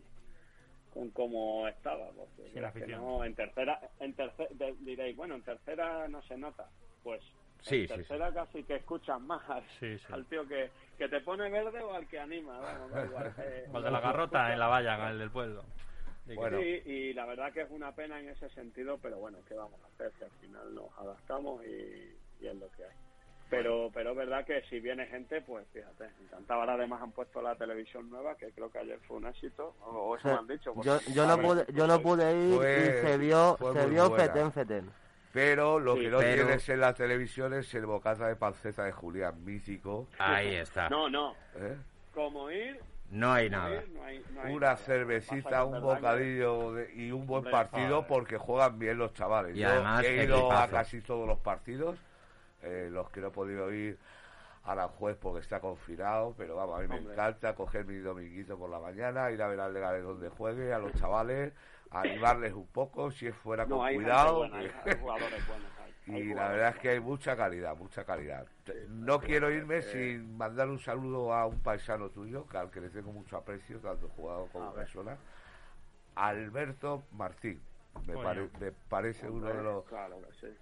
[0.94, 3.02] con cómo estaba, porque Sí, la que afición.
[3.02, 4.48] no, en tercera, en tercera
[4.80, 6.70] diréis, bueno, en tercera no se nota,
[7.04, 7.22] pues
[7.66, 7.94] Sí, en sí, sí.
[7.96, 10.06] tercera casi que escuchas más al, Sí, sí.
[10.14, 12.60] al tío que, que te pone verde o al que anima,
[13.06, 13.34] igual.
[13.40, 15.64] Eh, O el de la garrota en la valla, el del pueblo.
[16.36, 16.58] Bueno.
[16.60, 19.80] Sí, y la verdad que es una pena en ese sentido, pero bueno, ¿qué vamos
[19.84, 20.12] a hacer?
[20.18, 22.96] Si al final nos adaptamos y, y es lo que hay.
[23.48, 26.62] Pero pero es verdad que si viene gente, pues fíjate, encantado.
[26.62, 29.90] Ahora además han puesto la televisión nueva, que creo que ayer fue un éxito, o,
[29.92, 30.74] o eso me han dicho.
[30.84, 34.10] Yo, yo, no pude, yo no soy- pude ir Fue- y se vio, se vio
[34.10, 34.24] buena.
[34.24, 34.92] fetén, fetén.
[35.36, 38.86] Pero lo Sí, que no pero- tienes en la televisión es el bocata de panceta
[38.86, 40.08] de Julián, mítico.
[40.18, 40.88] Ahí está.
[40.88, 41.76] No, no, ¿eh?
[42.14, 42.80] como ir,
[43.12, 43.76] No hay nada.
[43.84, 47.96] ir, no hay, no hay Una cervecita, un bocadillo de- y un buen Hombre, partido
[47.98, 48.08] joder.
[48.08, 49.58] porque juegan bien los chavales.
[49.58, 51.98] Y Yo además, he ido a casi todos los partidos,
[52.64, 53.98] eh, los que no he podido ir
[54.66, 58.58] a la juez porque está confinado, pero vamos, a mí me encanta coger mi dominguito
[58.58, 61.54] por la mañana, ir a ver al Legales donde juegue, a los chavales,
[61.92, 64.42] animarles un poco, si es fuera No, con hay cuidado.
[64.42, 65.72] gente buena, hay, hay jugadores buenos.
[65.80, 68.48] hay- hay Y la verdad es que hay mucha calidad, mucha calidad.
[68.90, 72.90] No quiero irme sin mandar un saludo a un paisano tuyo, que al que le
[72.90, 75.18] tengo mucho aprecio, tanto jugador como A persona,
[76.16, 77.62] Alberto Martín.
[78.08, 79.86] Me, pare- me parece uno de los...
[79.86, 80.54] Claro que sí.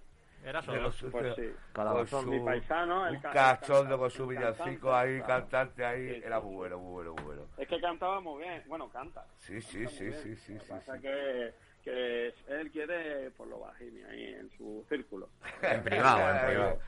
[0.44, 0.82] Era solo.
[0.82, 1.50] los Pues sí.
[1.72, 5.26] con su- Mi paisano, el un cachondo con su villancico ahí, claro.
[5.48, 7.42] cantante ahí, Sí, sí, era muy bueno, muy bueno, muy bueno.
[7.56, 8.62] Es que cantaba muy bien.
[8.66, 9.24] Bueno, canta.
[9.38, 13.60] Sí, sí, Canta sí, sí, sí, sí, que pasa que, que él quiere por lo
[13.60, 15.30] bajini ahí en su círculo.
[15.62, 16.78] En privado, en privado.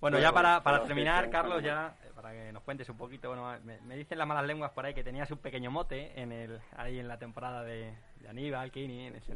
[0.00, 3.80] Bueno, ya para, para terminar, Carlos, ya para que nos cuentes un poquito, bueno, me,
[3.80, 6.98] me dicen las malas lenguas por ahí que tenías un pequeño mote en el ahí
[7.00, 9.34] en la temporada de, de Aníbal, Kini, en ese-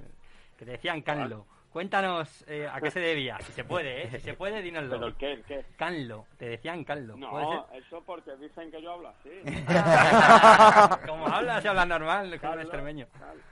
[0.56, 1.46] que te decían Canlo.
[1.78, 4.10] Cuéntanos eh, a qué se debía, si se puede, ¿eh?
[4.10, 4.98] Si se puede, dínoslo.
[4.98, 5.32] ¿Pero qué?
[5.34, 5.64] ¿El qué?
[5.76, 7.12] Canlo, te decían Canlo.
[7.14, 9.30] ¿puede No, eso porque dicen que yo hablo así.
[11.06, 13.06] Como hablas, hablas normal, como un Carlos, extremeño.
[13.16, 13.44] Carlos.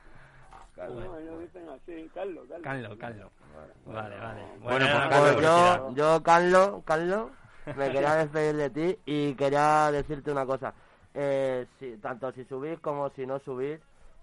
[0.75, 1.05] Carlos.
[1.05, 2.65] No, ellos dicen así, Carlos, Carlos.
[2.65, 3.31] Canlo, Canlo.
[3.85, 4.41] Vale, vale.
[4.59, 7.31] Bueno, pues, Carlos, Pues yo, yo, Carlos, Carlos,
[7.77, 10.75] me quería despedir de ti y quería decirte una cosa.
[11.15, 13.79] Eh, si, tanto si subís como si no subís,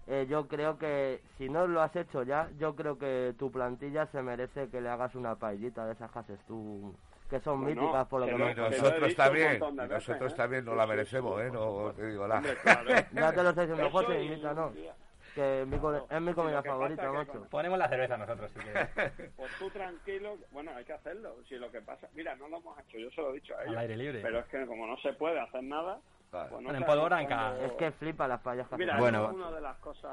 [0.06, 4.06] eh, yo creo que si no lo has hecho ya, yo creo que tu plantilla
[4.06, 6.94] se merece que le hagas una paellita de esas que haces tú,
[7.30, 10.36] que son Bueno, míticas por lo que he nosotros también, veces, nosotros ¿eh?
[10.36, 11.50] también nos Sí, la merecemos, ¿eh?
[11.50, 12.90] No te digo claro.
[13.12, 14.72] Ya te lo estoy diciendo, José, ¿no?
[14.74, 14.90] y-
[15.34, 15.76] Que es mi,
[16.10, 17.32] es mi comida favorita, macho.
[17.32, 18.88] con- Ponemos la cerveza nosotros, si quieres.
[19.36, 21.34] Pues tú tranquilo, bueno, hay que hacerlo.
[21.48, 23.62] Si lo que pasa, mira, no lo hemos hecho, yo se lo he dicho a
[23.62, 24.20] Al aire libre.
[24.22, 25.98] Pero es que como no se puede hacer nada,
[26.34, 26.48] Claro.
[26.50, 27.56] pues no Bueno, en Polvoranca.
[27.60, 28.98] Es que flipa las que Mira.
[28.98, 29.22] Bueno.
[29.22, 30.12] eso es una de las cosas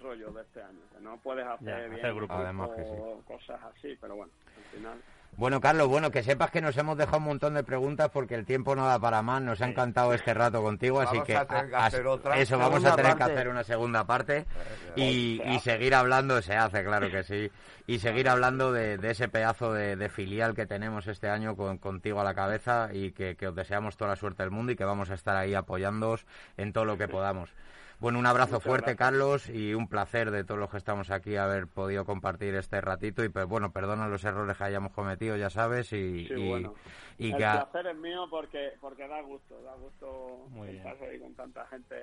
[0.00, 2.34] rollo de este año, que no puedes hacer Ya, bien hacer grupo.
[2.34, 2.90] Además que sí.
[2.92, 4.98] o cosas así, pero bueno, al final...
[5.38, 8.46] Bueno, Carlos, bueno, que sepas que nos hemos dejado un montón de preguntas porque el
[8.46, 9.42] tiempo no da para más.
[9.42, 12.38] Nos ha encantado este rato contigo, así Vamos que, a tener que a- hacer otra.
[12.38, 14.46] eso vamos a tener que hacer una segunda parte
[14.94, 15.70] y, Se y hace.
[15.72, 17.50] seguir hablando, se hace, claro que sí,
[17.86, 21.76] y seguir hablando de, de ese pedazo de, de filial que tenemos este año con,
[21.76, 24.76] contigo a la cabeza y que, que os deseamos toda la suerte del mundo y
[24.76, 26.24] que vamos a estar ahí apoyándoos
[26.56, 27.52] en todo lo que podamos.
[27.98, 28.98] Bueno, un abrazo Muchas fuerte, gracias.
[29.10, 33.24] Carlos, y un placer de todos los que estamos aquí haber podido compartir este ratito.
[33.24, 36.74] Y pues bueno, perdona los errores que hayamos cometido, ya sabes, y, Sí, y- bueno.
[37.16, 40.86] y el que placer es mío porque porque da gusto, da gusto Muy bien.
[40.86, 41.96] estar ahí con tanta gente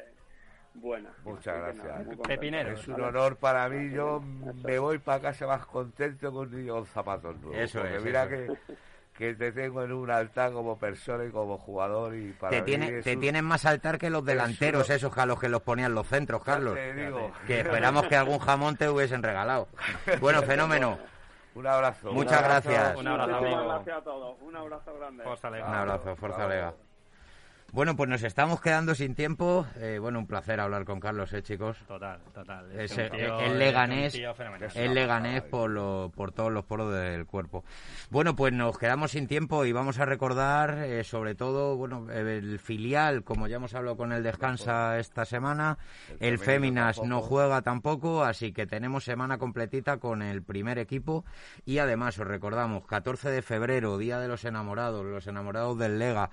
[0.73, 1.13] buena.
[1.23, 1.85] Muchas gracias.
[2.07, 2.23] nada.
[2.27, 2.71] Pepinero.
[2.71, 3.91] Es un honor para mí.
[3.93, 4.19] Yo
[4.63, 6.49] me voy para casa más contento con
[6.87, 7.59] zapatos nuevos.
[7.59, 8.75] Eso es, mira eso que,
[9.18, 12.16] que te tengo en un altar como persona y como jugador.
[12.16, 15.26] y para te, tiene, te un- tienen más altar que los delanteros, uno- esos a
[15.26, 16.74] los que los ponían los centros, Carlos.
[16.76, 17.32] te digo.
[17.47, 19.68] Que esperamos que algún jamón te hubiesen regalado.
[20.20, 20.97] Bueno, fenómeno.
[21.55, 22.11] Un abrazo.
[22.11, 22.70] Muchas Un abrazo.
[22.70, 22.97] gracias.
[22.97, 23.64] Un abrazo, amigo.
[23.68, 24.38] gracias a todos.
[24.41, 25.24] Un abrazo grande.
[25.24, 25.68] Forza Lega.
[25.68, 26.49] Un abrazo, fuerza Bravo.
[26.51, 26.74] Lega.
[27.74, 29.65] Bueno, pues nos estamos quedando sin tiempo.
[29.78, 31.76] Eh, bueno, un placer hablar con Carlos, ¿eh, chicos?
[31.88, 32.71] Total, total.
[32.80, 34.13] Es, tío- el leganés,
[34.76, 37.63] el leganés por, lo- por todos los poros del cuerpo.
[38.11, 42.59] Bueno, pues nos quedamos sin tiempo y vamos a recordar, eh, sobre todo, bueno, el
[42.59, 45.80] filial, como ya hemos hablado con el Descansa esta semana,
[46.19, 51.26] El el Féminas no juega tampoco, así que tenemos semana completita con el primer equipo
[51.65, 56.30] y además os recordamos, 14 de febrero, Día de los Enamorados, los enamorados del Lega,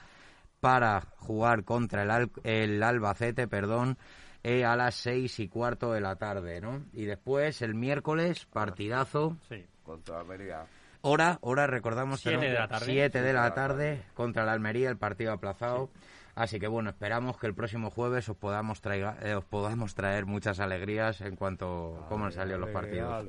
[0.60, 3.96] para jugar contra el, Al- el Albacete, perdón,
[4.42, 6.82] eh, a las seis y cuarto de la tarde, ¿no?
[6.92, 9.64] Y después el miércoles, partidazo, Sí.
[9.84, 10.66] Contra Almería.
[11.00, 12.84] hora, hora, recordamos, Siete tenemos de la tarde.
[12.86, 15.90] siete de la Siete de la tarde contra la Almería, el partido aplazado.
[16.36, 20.26] Así que bueno, esperamos que el próximo jueves os podamos, traiga- eh, os podamos traer
[20.26, 23.26] muchas alegrías en cuanto a cómo han salido los partidos.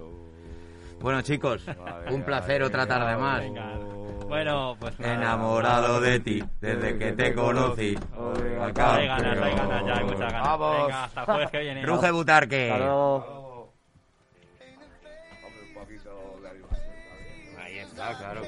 [0.99, 1.65] Bueno chicos,
[2.11, 3.39] un placer otra tarde más.
[3.41, 3.79] Venga.
[4.31, 5.13] Bueno, pues nada.
[5.13, 7.97] Enamorado de ti, desde que te conocí.
[8.61, 8.95] Acá.
[8.95, 10.43] Hay ganas, hay ganas, ya hay muchas ganas.
[10.43, 10.87] Vamos.
[10.87, 11.85] Venga, hasta jueves que viene.
[11.85, 12.71] Ruge Butarque.
[12.71, 13.73] Hasta luego.
[17.59, 18.41] Ahí está, claro.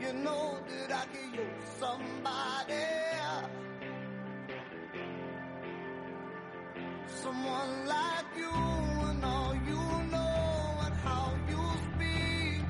[0.00, 3.65] You know that I could use somebody.
[7.08, 9.80] Someone like you and all you
[10.10, 12.62] know and how you speak.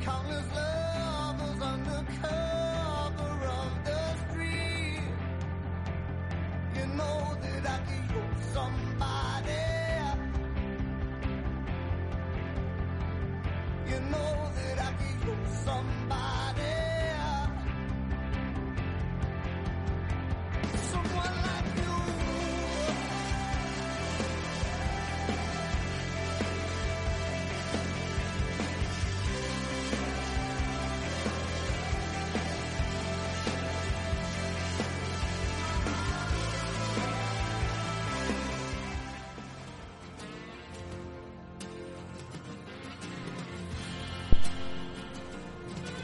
[0.00, 5.00] Countless lovers under cover of the street.
[6.76, 7.78] You know that I
[8.54, 9.52] somebody.
[13.88, 16.75] You know that I could somebody.